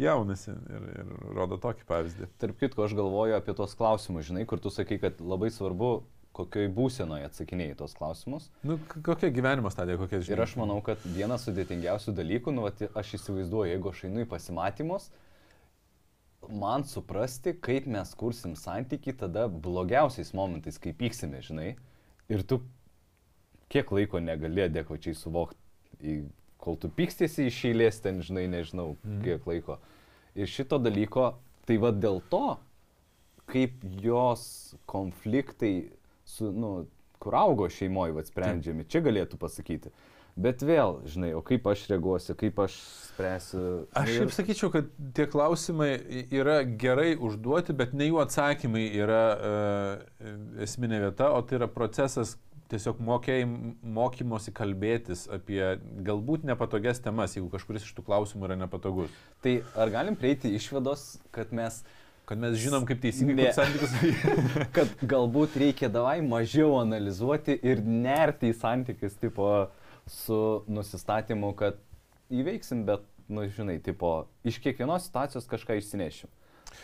[0.00, 2.30] pjaunasi ir, ir rodo tokį pavyzdį.
[2.40, 5.98] Tarp kitko, aš galvoju apie tos klausimus, žinai, kur tu sakai, kad labai svarbu
[6.36, 8.48] kokioj būsenoje atsakinėjai tos klausimus.
[8.66, 10.36] Nu, kokia gyvenimo stadija, kokia žinai.
[10.36, 14.28] Ir aš manau, kad vienas sudėtingiausių dalykų, nu, vat, aš įsivaizduoju, jeigu aš einu į
[14.30, 15.10] pasimatymus,
[16.48, 21.74] man suprasti, kaip mes kursim santyki tada blogiausiais momentais, kai pyksime, žinai.
[22.30, 22.62] Ir tu
[23.70, 26.22] kiek laiko negali adekvačiai suvokti,
[26.60, 29.20] kol tu pykstėsi iš eilės ten, žinai, nežinau, mm.
[29.26, 29.78] kiek laiko.
[30.38, 31.32] Ir šito dalyko,
[31.66, 32.58] tai vad dėl to,
[33.50, 34.44] kaip jos
[34.90, 35.90] konfliktai
[36.30, 36.72] su, nu,
[37.20, 39.92] kur augo šeimoje, vad sprendžiami, čia galėtų pasakyti.
[40.40, 42.76] Bet vėl, žinai, o kaip aš reaguosiu, kaip aš
[43.10, 43.62] spręsiu.
[43.98, 45.90] Aš šiaip sakyčiau, kad tie klausimai
[46.32, 50.30] yra gerai užduoti, bet ne jų atsakymai yra uh,
[50.64, 52.36] esminė vieta, o tai yra procesas
[52.70, 53.48] tiesiog mokėjai,
[53.82, 55.60] mokymosi kalbėtis apie
[56.06, 59.10] galbūt nepatogias temas, jeigu kažkuris iš tų klausimų yra nepatogus.
[59.42, 61.99] Tai ar galim prieiti išvados, kad mes uh,
[62.30, 63.94] Kad mes žinom, kaip teisingai santykius.
[64.76, 69.48] kad galbūt reikia davai mažiau analizuoti ir nerti į santykius, tipo,
[70.06, 70.38] su
[70.70, 71.80] nusistatymu, kad
[72.30, 76.30] įveiksim, bet, nu, žinai, tipo, iš kiekvienos situacijos kažką išsinešim.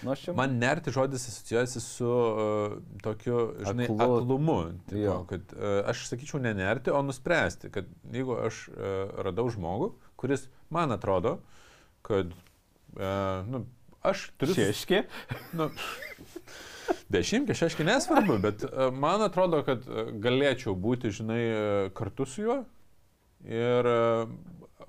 [0.03, 0.35] Nu, šim...
[0.35, 2.75] Man nerti žodis asocijuojasi su uh,
[3.07, 4.17] tokiu, žinai, Aklu...
[4.17, 4.59] aklumu.
[4.91, 9.93] Tipo, kad, uh, aš sakyčiau ne nerti, o nuspręsti, kad jeigu aš uh, radau žmogų,
[10.19, 11.39] kuris man atrodo,
[12.03, 13.63] kad uh, nu,
[14.11, 14.57] aš turiu...
[14.59, 15.03] Šeški?
[15.59, 15.71] Nu,
[17.11, 21.61] Dešimtė, šeški nesvarbu, bet e, man atrodo, kad e, galėčiau būti, žinai, e,
[21.97, 22.57] kartu su juo.
[23.47, 23.87] Ir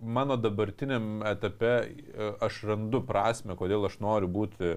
[0.01, 1.73] mano dabartiniam etape
[2.41, 4.71] aš randu prasme, kodėl aš noriu būti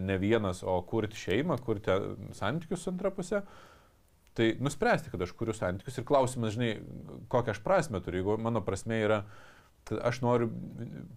[0.00, 1.94] ne vienas, o kurti šeimą, kurti
[2.34, 3.44] santykius su antra pusė.
[4.34, 6.72] Tai nuspręsti, kad aš kuriu santykius ir klausimas, žinai,
[7.30, 8.24] kokią aš prasme turiu.
[8.24, 9.53] Jeigu mano prasme yra uh,
[9.92, 10.48] aš noriu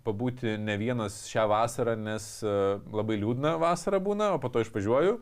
[0.08, 2.54] pabūti ne vienas šią vasarą, nes e,
[2.94, 5.20] labai liūdna vasara būna, o po to išvažiuoju.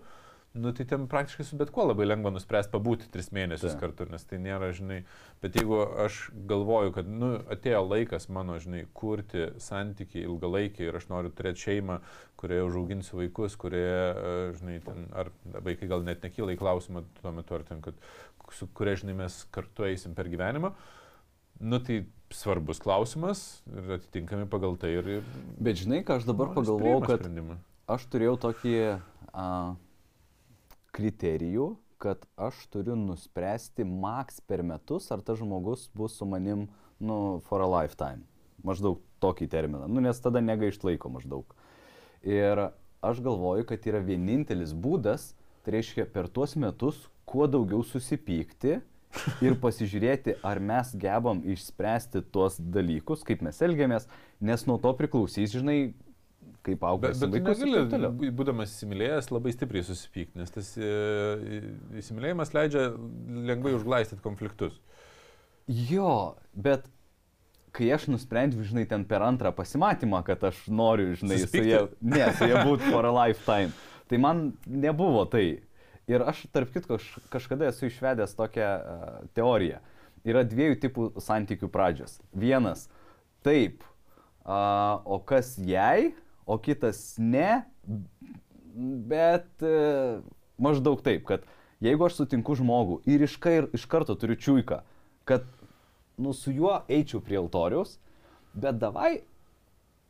[0.56, 3.82] nu tai ten praktiškai su bet kuo labai lengva nuspręsti pabūti tris mėnesius Taip.
[3.82, 5.02] kartu, nes tai nėra, žinai,
[5.44, 11.10] bet jeigu aš galvoju, kad, nu, atėjo laikas mano, žinai, kurti santykiai ilgalaikiai ir aš
[11.12, 12.00] noriu turėti šeimą,
[12.40, 15.34] kurioje užauginsiu vaikus, kurioje, e, žinai, ten, ar
[15.68, 18.00] vaikai gal net nekyla į klausimą tuo metu, ar ten, kad
[18.56, 20.72] su kuria, žinai, mes kartu eisim per gyvenimą,
[21.68, 25.10] nu tai svarbus klausimas ir atitinkami pagal tai ir...
[25.20, 25.24] ir
[25.62, 27.58] Bet žinai, ką aš dabar pagalvojau, kad sprendimą.
[27.92, 29.48] aš turėjau tokį a,
[30.96, 36.68] kriterijų, kad aš turiu nuspręsti maks per metus, ar tas žmogus bus su manim,
[37.00, 38.26] nu, for a lifetime.
[38.66, 39.90] Maždaug tokį terminą.
[39.92, 41.56] Nu, nes tada negaišt laiko maždaug.
[42.26, 42.70] Ir
[43.06, 45.34] aš galvoju, kad yra vienintelis būdas,
[45.66, 48.80] tai reiškia per tuos metus kuo daugiau susipykti
[49.46, 54.08] ir pasižiūrėti, ar mes gebam išspręsti tuos dalykus, kaip mes elgiamės,
[54.42, 55.94] nes nuo to priklausys, žinai,
[56.66, 57.12] kaip Bet, auga.
[57.14, 60.90] bet tu negali, bū- būdamas įsimylėjęs, labai stipriai susipykti, nes tas e,
[62.02, 62.88] įsimylėjimas leidžia
[63.52, 64.80] lengvai užglaistyti konfliktus.
[65.68, 66.86] Jo, bet
[67.76, 71.70] kai aš nusprendžiau, žinai, ten per antrą pasimatymą, kad aš noriu, žinai, su Susipykti?
[71.74, 73.74] jie, ne, su jie būti for a lifetime,
[74.10, 75.46] tai man nebuvo tai.
[76.12, 77.00] Ir aš, tarp kitko,
[77.34, 79.82] kažkada esu išvedęs tokią uh, teoriją.
[80.26, 82.20] Yra dviejų tipų santykių pradžios.
[82.34, 82.88] Vienas
[83.46, 83.82] taip,
[84.46, 86.14] uh, o kas jai,
[86.46, 87.64] o kitas ne,
[89.10, 90.22] bet uh,
[90.62, 91.46] maždaug taip, kad
[91.84, 94.82] jeigu aš sutinku žmogų ir iš, kai, iš karto turiu čiūiką,
[95.26, 95.46] kad
[96.18, 97.98] nu, su juo eičiau prie altoriaus,
[98.54, 99.24] bet davai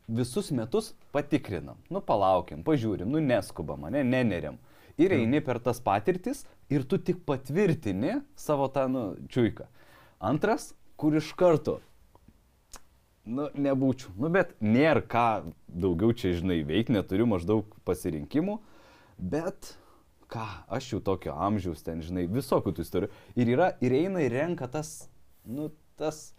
[0.06, 4.60] visus metus patikrinam, nu palaukiam, pažiūrim, nu neskubam, ne, neneriam.
[4.98, 9.66] Ir eini per tas patirtis ir tu tik patvirtini savo tą, nu, čiūiką.
[10.24, 11.78] Antras, kur iš karto,
[13.28, 14.14] nu, nebūčiau.
[14.16, 15.26] Nu, bet nėra ką
[15.68, 18.56] daugiau čia, žinai, veikti, neturiu maždaug pasirinkimų,
[19.20, 19.74] bet
[20.32, 20.46] ką,
[20.78, 23.12] aš jau tokio amžiaus ten, žinai, visokių tų istorijų.
[23.36, 25.10] Ir yra, ir eina ir renka tas,
[25.44, 25.68] nu,
[26.00, 26.30] tas,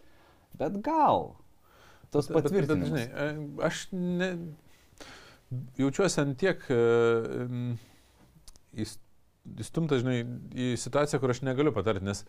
[0.58, 1.36] bet gal,
[2.10, 2.90] tos Bet- bet- bet, patvirtinimus.
[2.90, 4.32] žinai, e, aš ne,
[5.78, 6.82] jaučiuosi ant tiek e,
[8.72, 8.98] m, įs-
[9.58, 10.18] įstumtas, žinai,
[10.52, 12.24] į situaciją, kur aš negaliu patarti, nes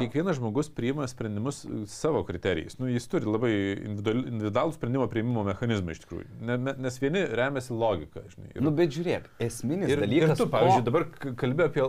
[0.00, 2.78] kiekvienas žmogus priima sprendimus e, savo kriterijais.
[2.80, 3.52] Nu, jis turi labai
[3.86, 8.50] individual- individualų sprendimo priimimo mechanizmą iš tikrųjų, ne, ne- nes vieni remiasi logika, žinai.
[8.56, 10.38] ir- Nu, bet žiūrėk, esminis Ir, ir dalykas.
[10.38, 11.82] tu, pavyzdžiui, ko- dabar k- kalbė apie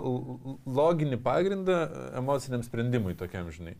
[0.78, 1.80] loginį pagrindą
[2.22, 3.76] emociniam sprendimui tokiam, žinai.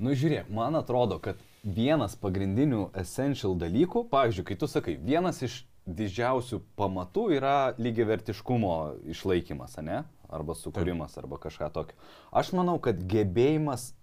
[0.00, 5.64] Nu, žiūrėk, man atrodo, kad vienas pagrindinių essential dalykų, pavyzdžiui, kai tu sakai, vienas iš
[5.98, 8.74] didžiausių pamatų yra lygiavertiškumo
[9.14, 10.02] išlaikymas, ne?
[10.28, 11.96] Arba sukūrimas, arba kažką tokio.
[12.36, 13.94] Aš manau, kad gebėjimas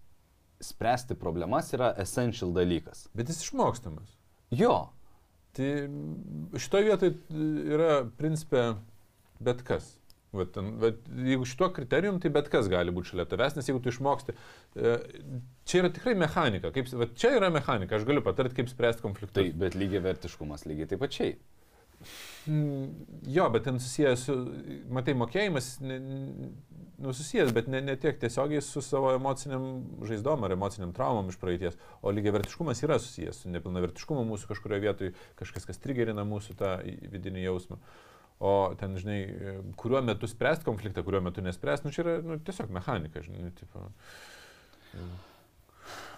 [0.64, 3.06] spręsti problemas yra essential dalykas.
[3.14, 4.16] Bet jis išmokstamas.
[4.56, 4.88] Jo,
[5.56, 5.68] Tai
[6.60, 7.14] šitoje vietoje
[7.76, 8.74] yra principė
[9.44, 9.94] bet kas.
[10.36, 13.88] Vat, vat, jeigu šituo kriterijum, tai bet kas gali būti šalia tavęs, nes jeigu tu
[13.94, 14.34] išmoksti,
[14.76, 14.96] e,
[15.64, 16.74] čia yra tikrai mechanika.
[16.76, 19.38] Kaip, vat, čia yra mechanika, aš galiu patarti, kaip spręsti konfliktus.
[19.38, 21.38] tai bet lygiavertiškumas lygiai taip pačiai.
[22.48, 24.36] Mm, Jo, bet ten susijęs su,
[24.94, 26.00] matai, mokėjimas, ne,
[27.02, 29.66] nu, susijęs, bet ne, ne tiek tiesiogiai su savo emociniam
[30.06, 34.86] žaizdom ar emociniam traumom iš praeities, o lygiai vertiškumas yra susijęs su nepilnavertiškumu mūsų kažkurioje
[34.86, 37.80] vietoje, kažkas, kas trigerina mūsų tą vidinį jausmą.
[38.46, 39.20] O ten, žinai,
[39.80, 43.88] kuriuo metu spręsti konfliktą, kuriuo metu nespręsti, nu čia yra nu, tiesiog mechanika, žinai, tipo.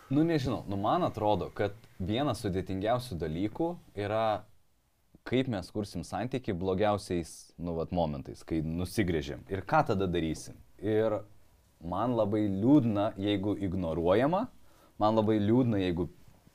[0.09, 3.69] Nu nežinau, nu man atrodo, kad vienas sudėtingiausių dalykų
[3.99, 4.43] yra,
[5.27, 9.43] kaip mes kursim santyki blogiausiais, nu, vat, momentais, kai nusigrėžėm.
[9.51, 10.55] Ir ką tada darysim.
[10.79, 11.19] Ir
[11.83, 14.45] man labai liūdna, jeigu ignoruojama,
[15.01, 16.07] man labai liūdna, jeigu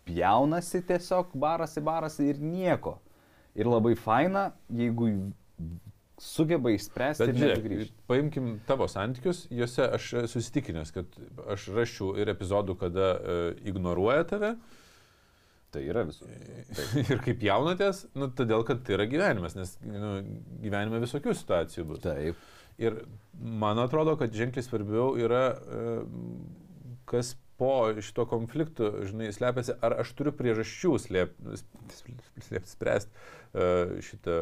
[0.08, 2.96] pjaunasi tiesiog, barasi, barasi ir nieko.
[3.54, 5.10] Ir labai faina, jeigu
[6.22, 7.96] sugeba išspręsti Bet ir žiūrėk, nebegrįžti.
[8.10, 11.18] paimkim tavo santykius, juose aš esu įsitikinęs, kad
[11.50, 13.36] aš raščiau ir epizodų, kada e,
[13.72, 14.52] ignoruoja tave
[15.72, 16.26] Tai yra visų.
[17.02, 20.18] ir kaip jaunatės, nu, todėl kad tai yra gyvenimas, nes nu,
[20.60, 22.02] gyvenime visokių situacijų bus.
[22.04, 22.42] Taip.
[22.82, 22.98] Ir
[23.40, 25.94] man atrodo, kad ženkliai svarbiau yra, e,
[27.08, 31.60] kas po šito konflikto, žinai, slepiasi, ar aš turiu priežasčių slėpti,
[32.48, 33.66] slėpti spręsti e,
[34.04, 34.38] šitą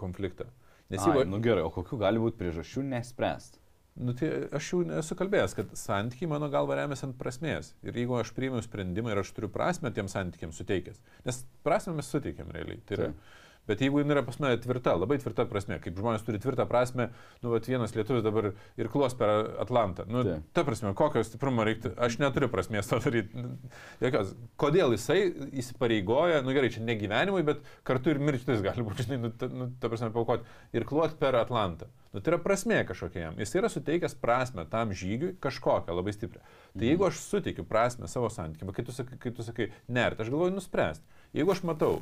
[0.00, 0.48] konfliktą.
[0.90, 3.60] Nes jeigu, nu gerai, o kokiu gali būti priežasčių nespręst?
[3.98, 7.72] Nu, tai aš jau esu kalbėjęs, kad santykiai mano galva remiasi ant prasmės.
[7.84, 12.08] Ir jeigu aš priimiau sprendimą ir aš turiu prasme tiem santykiams suteikęs, nes prasme mes
[12.12, 12.80] suteikėm realiai.
[12.86, 13.39] Tai yra, Taip.
[13.68, 17.10] Bet jeigu jinai yra pas mane tvirta, labai tvirta prasme, kaip žmonės turi tvirtą prasme,
[17.42, 19.30] nu, vat vienas lietuvis dabar ir klos per
[19.62, 20.06] Atlantą.
[20.10, 20.48] Nu, Taip.
[20.56, 23.44] ta prasme, kokio stiprumo reiktų, aš neturiu prasmės to daryti.
[23.44, 23.54] Nu,
[24.02, 24.34] Jokios.
[24.60, 25.20] Kodėl jisai
[25.62, 29.50] įsipareigoja, nu gerai, čia ne gyvenimui, bet kartu ir mirtis gali būti, žinai, nu, ta,
[29.52, 31.92] nu, ta prasme, paukoti ir klot per Atlantą.
[32.10, 33.36] Nu, tai yra prasmė kažkokia jam.
[33.38, 36.42] Jis yra suteikęs prasme tam žygiui kažkokią labai stiprią.
[36.74, 40.32] Tai jeigu aš suteikiu prasme savo santykiam, kai tu sakai, kai tu sakai nert, aš
[40.32, 41.06] galvoju nuspręsti.
[41.38, 42.00] Jeigu aš matau,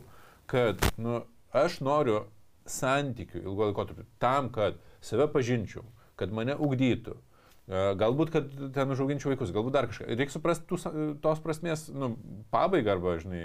[0.49, 1.21] kad nu,
[1.57, 2.27] aš noriu
[2.69, 5.87] santykių ilgo laikotarpio tam, kad save pažinčiau,
[6.19, 10.09] kad mane ugdytų, e, galbūt, kad ten užauginčiau vaikus, galbūt dar kažką.
[10.11, 10.81] Reikia suprasti
[11.23, 12.13] tos prasmės nu,
[12.53, 13.43] pabaigą arba, žinai,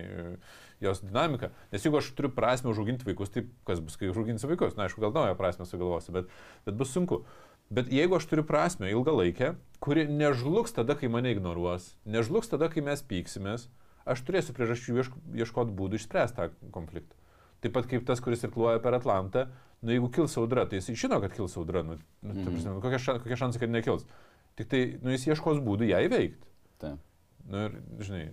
[0.84, 1.54] jos dinamiką.
[1.72, 4.76] Nes jeigu aš turiu prasme užauginti vaikus, tai kas bus, kai užauginsiu vaikus?
[4.76, 6.32] Na, aišku, gal naują prasme sugalvosiu, bet,
[6.68, 7.24] bet bus sunku.
[7.74, 12.84] Bet jeigu aš turiu prasme ilgalaikę, kuri nežlugs tada, kai mane ignoruos, nežlugs tada, kai
[12.86, 13.70] mes pyksimės,
[14.06, 17.16] aš turėsiu priežasčių iešk- ieškoti būdų išspręsti tą konfliktą.
[17.64, 19.46] Taip pat kaip tas, kuris irkluoja per Atlantą,
[19.84, 22.82] nu jeigu kils audra, tai jis žino, kad kils audra, nu, nu, ta prasme, nu,
[22.84, 24.04] kokie, šan, kokie šansai, kad nekils.
[24.60, 26.50] Tik tai, nu, jis ieškos būdų ją įveikti.
[26.84, 27.00] Taip.
[27.48, 28.24] Nu, ir, žinai,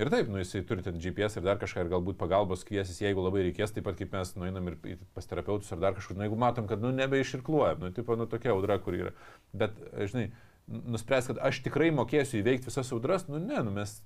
[0.00, 3.24] ir taip, nu, jisai turi ten GPS ir dar kažką, ir galbūt pagalbos kviesis, jeigu
[3.24, 4.78] labai reikės, taip pat kaip mes nueinam ir
[5.16, 8.54] pas terapeutus ar dar kažkur, nu, jeigu matom, kad, nu, nebeiširkluojam, nu, tipo, nu, tokia
[8.54, 9.14] audra, kur yra.
[9.52, 9.76] Bet,
[10.12, 10.28] žinai,
[10.68, 13.98] nuspręs, kad aš tikrai mokėsiu įveikti visas audras, nu, ne, nu, mes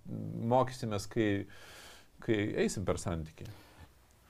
[0.54, 1.28] mokysimės, kai,
[2.22, 3.50] kai eisim per santykį.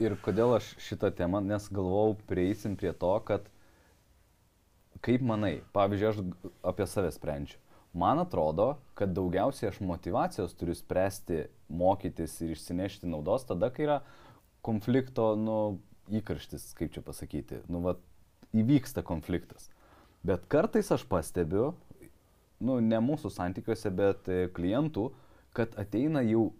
[0.03, 3.47] Ir kodėl aš šitą temą, nes galvojau, prieisim prie to, kad
[5.03, 7.59] kaip manai, pavyzdžiui, aš apie save sprendžiu.
[7.93, 13.99] Man atrodo, kad daugiausiai aš motivacijos turiu spręsti, mokytis ir išsinešti naudos tada, kai yra
[14.65, 15.59] konflikto, nu,
[16.13, 17.99] įkarštis, kaip čia pasakyti, nu, va,
[18.57, 19.69] įvyksta konfliktas.
[20.25, 21.73] Bet kartais aš pastebiu,
[22.63, 25.11] nu, ne mūsų santykiuose, bet klientų,
[25.53, 26.53] kad ateina jau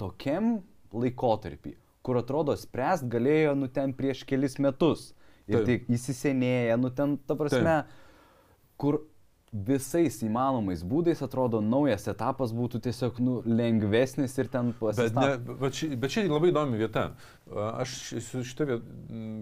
[0.00, 0.58] tokiam
[0.92, 5.10] laikotarpį, kur atrodo spręst galėjo, nu, ten prieš kelis metus.
[5.48, 5.68] Ir Taip.
[5.68, 7.78] tik įsisenėję, nu, ten, ta prasme,
[8.80, 8.98] kur
[9.48, 15.24] visais įmanomais būdais atrodo naujas etapas būtų tiesiog, nu, lengvesnis ir ten Bet, pasistatyti.
[15.48, 17.06] ne, bet, ši, bet čia labai įdomi vieta.
[17.48, 17.94] Aš
[18.26, 18.76] su šito,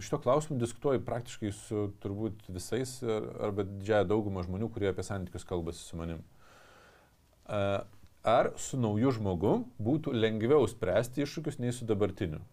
[0.07, 5.47] šito klausimu diskutuoju praktiškai su turbūt visais ar- arba didžiąją daugumą žmonių, kurie apie santykius
[5.49, 6.23] kalbasi su manim.
[7.51, 12.47] Ar su nauju žmogu būtų lengviau spręsti iššūkius nei su dabartiniu?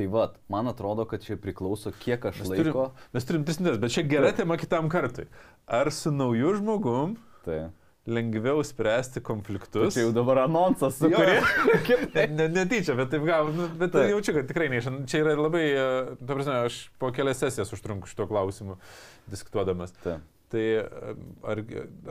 [0.00, 2.64] Tai vad, man atrodo, kad čia priklauso, kiek aš Mes laiko.
[2.64, 5.26] turim, mes turim tris minutės, bet čia gera tema kitam kartui.
[5.68, 7.58] Ar su nauju žmogum Tai.
[8.08, 9.92] lengviau spręsti konfliktus?
[9.92, 11.44] Čia jau dabar anonsas, su kuriuo.
[12.16, 14.08] Ne, ne, netyčia, bet taip gal, nu, bet Taip.
[14.14, 15.02] jaučiu, kad tikrai neišan.
[15.10, 15.84] Čia yra labai, e,
[16.16, 18.78] ta prasme, aš po kelias sesijas užtrunku šito klausimu
[19.28, 19.92] diskutuodamas.
[20.00, 20.24] Taip.
[20.50, 20.80] Tai e,
[21.46, 21.60] ar,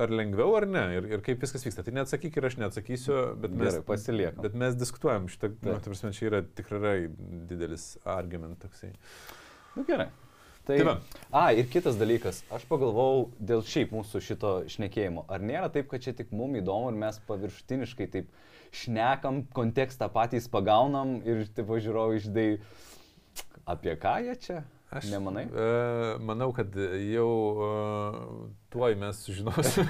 [0.06, 1.84] ar lengviau ar ne ir, ir kaip viskas vyksta.
[1.84, 4.46] Tai neatsakyk ir aš neatsakysiu, bet mes, Gerai, pasiliekam.
[4.46, 5.84] bet mes diskutuojam šitą, nu, Taip.
[5.84, 6.96] ta prasme, čia yra tikrai
[7.52, 8.94] didelis argument toksai.
[9.76, 10.08] Nu, gerai.
[10.70, 10.96] Tai, Tai va.
[11.34, 15.24] a, ir kitas dalykas, aš pagalvojau dėl šiaip mūsų šito šnekėjimo.
[15.32, 18.30] Ar nėra taip, kad čia tik mum įdomu ir mes paviršutiniškai taip
[18.72, 22.50] šnekam, kontekstą patys pagaunam ir taip žiūrovai išdai,
[23.66, 24.60] apie ką jie čia?
[24.90, 25.44] Aš nemanai?
[25.46, 25.66] E,
[26.26, 27.30] manau, kad jau
[27.62, 27.68] e,
[28.74, 29.86] tuoj mes sužinosim,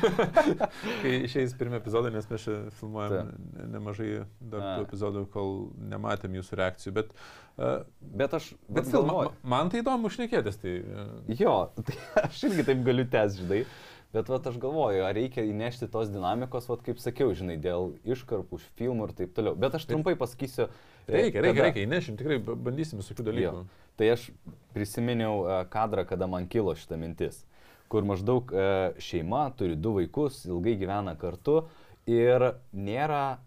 [1.01, 4.09] kai išeis pirmie epizodai, nes mes čia filmuojam ne- nemažai
[4.41, 4.73] dar A.
[4.75, 5.53] tų epizodų, kol
[5.93, 6.95] nematėm jūsų reakcijų.
[6.99, 7.13] Bet,
[7.55, 7.71] e,
[8.19, 9.31] Bet aš, bet bet gal, ma, galvoju.
[9.43, 10.59] ma- man tai įdomu šnekėtis.
[10.65, 11.07] Tai, e,
[11.39, 11.55] Jo,
[11.87, 11.95] tai
[12.25, 13.61] aš irgi taip galiu tęsti, žinai.
[14.09, 18.57] Bet vat, aš galvoju, ar reikia įnešti tos dinamikos, vat, kaip sakiau, žinai, dėl iškarpų,
[18.57, 19.53] iš filmų ir taip toliau.
[19.55, 20.65] Bet aš trumpai pasakysiu.
[21.07, 23.61] E, reikia, reikia, reikia, įnešim, tikrai ba- bandysim visokių dalykų.
[23.61, 23.65] Jo.
[23.99, 24.29] Tai aš
[24.75, 27.43] prisiminiau e, kadrą, kada man kilo šita mintis,
[27.91, 28.65] kur maždaug e,
[29.01, 31.63] šeima turi du vaikus, ilgai gyvena kartu
[32.09, 33.39] ir nėra,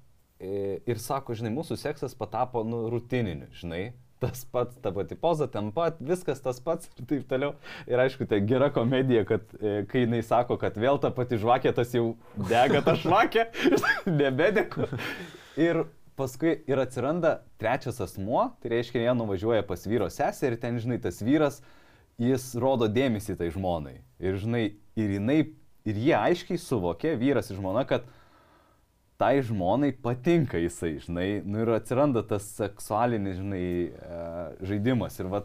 [0.43, 3.91] e, ir sako, žinai, mūsų seksas patapo nu, rutininiu, žinai.
[4.23, 7.57] Tas pats, ta pati poza, ten pat, viskas tas pats ir taip toliau.
[7.91, 11.73] Ir aišku, tai gera komedija, kad e, kai jinai sako, kad vėl ta pati žvakė,
[11.75, 13.49] tas jau dega ta žvakė,
[14.21, 14.87] nebedėku.
[15.59, 15.83] Ir
[16.23, 21.01] paskui ir atsiranda trečias asmuo, tai reiškia, jie nuvažiuoja pas vyro sesę ir ten, žinai,
[21.03, 21.61] tas vyras,
[22.23, 23.99] jis rodo dėmesį tai žmonai.
[24.23, 24.65] Ir, žinai,
[24.97, 25.39] ir jinai,
[25.89, 28.07] ir jie aiškiai suvokė, vyras ir žmona, kad
[29.19, 34.23] tai žmonai patinka jisai, žinai, nu ir atsiranda tas seksualinis, žinai, e,
[34.71, 35.19] žaidimas.
[35.23, 35.45] Ir, va,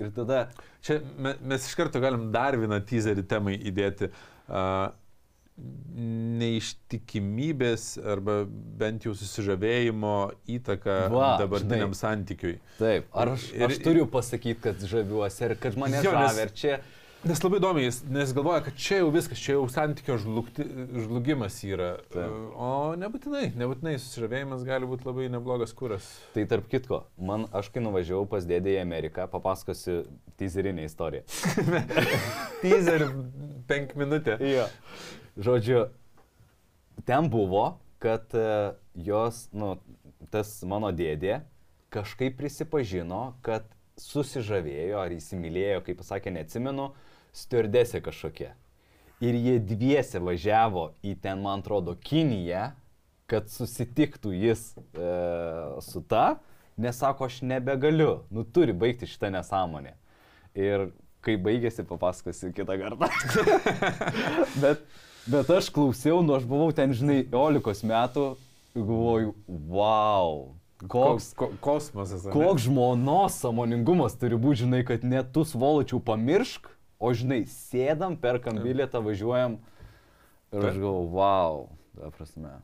[0.00, 0.46] ir tada,
[0.84, 4.12] Čia me, mes iš karto galim dar vieną teaserį temai įdėti.
[4.48, 4.88] Uh,
[6.38, 8.40] neištikimybės arba
[8.78, 10.12] bent jau susižavėjimo
[10.58, 12.02] įtaka Va, dabartiniam žinai.
[12.02, 12.54] santykiui.
[12.78, 16.46] taip, ar aš, Ir- aš turiu pasakyti, kad žaviuosi, ir kad mane Jo, nes- žavi,
[16.46, 16.78] ir čia...
[17.26, 20.62] Nes labai įdomu, jis, nes galvoja, kad čia jau viskas, čia jau santykio žlugti,
[21.02, 21.96] žlugimas yra.
[22.14, 22.30] Taip.
[22.54, 26.06] O nebūtinai, nebūtinai susižavėjimas gali būti labai neblogas kuras.
[26.36, 30.04] Tai tarp kitko, man aš kai nuvažiavau pas dėdį į Ameriką, papasakosiu
[30.38, 31.26] teaserinę istoriją.
[32.62, 33.08] Teaser
[33.66, 34.38] 5 minutė.
[34.54, 34.68] Jo.
[35.38, 35.84] Žodžiu,
[37.06, 39.76] ten buvo, kad e, jos, nu,
[40.34, 41.44] tas mano dėdė
[41.94, 43.68] kažkaip prisipažino, kad
[43.98, 46.90] susižavėjo ar įsimylėjo, kaip pasakė, neatsimenu,
[47.34, 48.52] stewardesė kažkokia.
[49.22, 52.72] Ir jie dviese važiavo į ten, man atrodo, Kiniją,
[53.30, 55.08] kad susitiktų jis e,
[55.84, 56.38] su ta,
[56.78, 59.94] nes sako, aš nebegaliu, nu turi baigti šitą nesąmonę.
[60.58, 60.90] Ir
[61.24, 63.10] kai baigėsi, papasakosiu kitą kartą.
[64.62, 64.86] bet,
[65.30, 68.24] bet aš klausiau, nu aš buvau ten, žinai, 11 metų,
[68.76, 69.34] galvoju,
[69.70, 70.54] wow,
[70.86, 72.26] koks Ko, kosmosas.
[72.26, 72.34] ane?
[72.34, 78.58] Koks žmonos samoningumas turi būti, žinai, kad net tu svoločių pamiršk, o žinai, sėdam, perkam
[78.62, 79.58] bilietą, važiuojam.
[80.54, 81.64] Ir aš galvoju, wow,
[81.98, 82.56] ta prasme.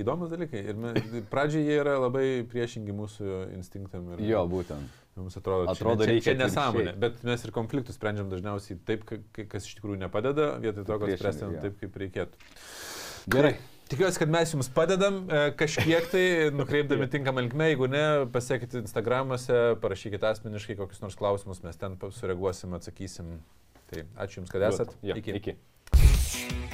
[0.00, 0.62] Įdomus dalykai.
[0.70, 0.92] Ir me,
[1.32, 4.06] pradžiai jie yra labai priešingi mūsų instinktam.
[4.14, 4.99] Ir, Jo, būtent.
[5.18, 9.18] Mums atrodo, Atrodo, čia, reikia čia nesąmonė, bet mes ir konfliktus sprendžiam dažniausiai taip, ka-
[9.34, 11.62] ka- kas iš tikrųjų nepadeda, vietoj to, kad Priešingai, spręstum jo.
[11.66, 12.46] taip, kaip reikėtų.
[13.34, 13.52] Gerai.
[13.90, 16.22] Tikiuosi, kad mes jums padedam e, kažkiek tai,
[16.60, 22.78] nukreipdami tinkamą linkmę, jeigu ne, pasiekite Instagramuose, parašykite asmeniškai kokius nors klausimus, mes ten sureaguosim,
[22.78, 23.40] atsakysim.
[23.90, 24.94] Tai ačiū Jums, kad esat.
[25.02, 25.34] Jo, Iki.
[25.42, 26.69] iki.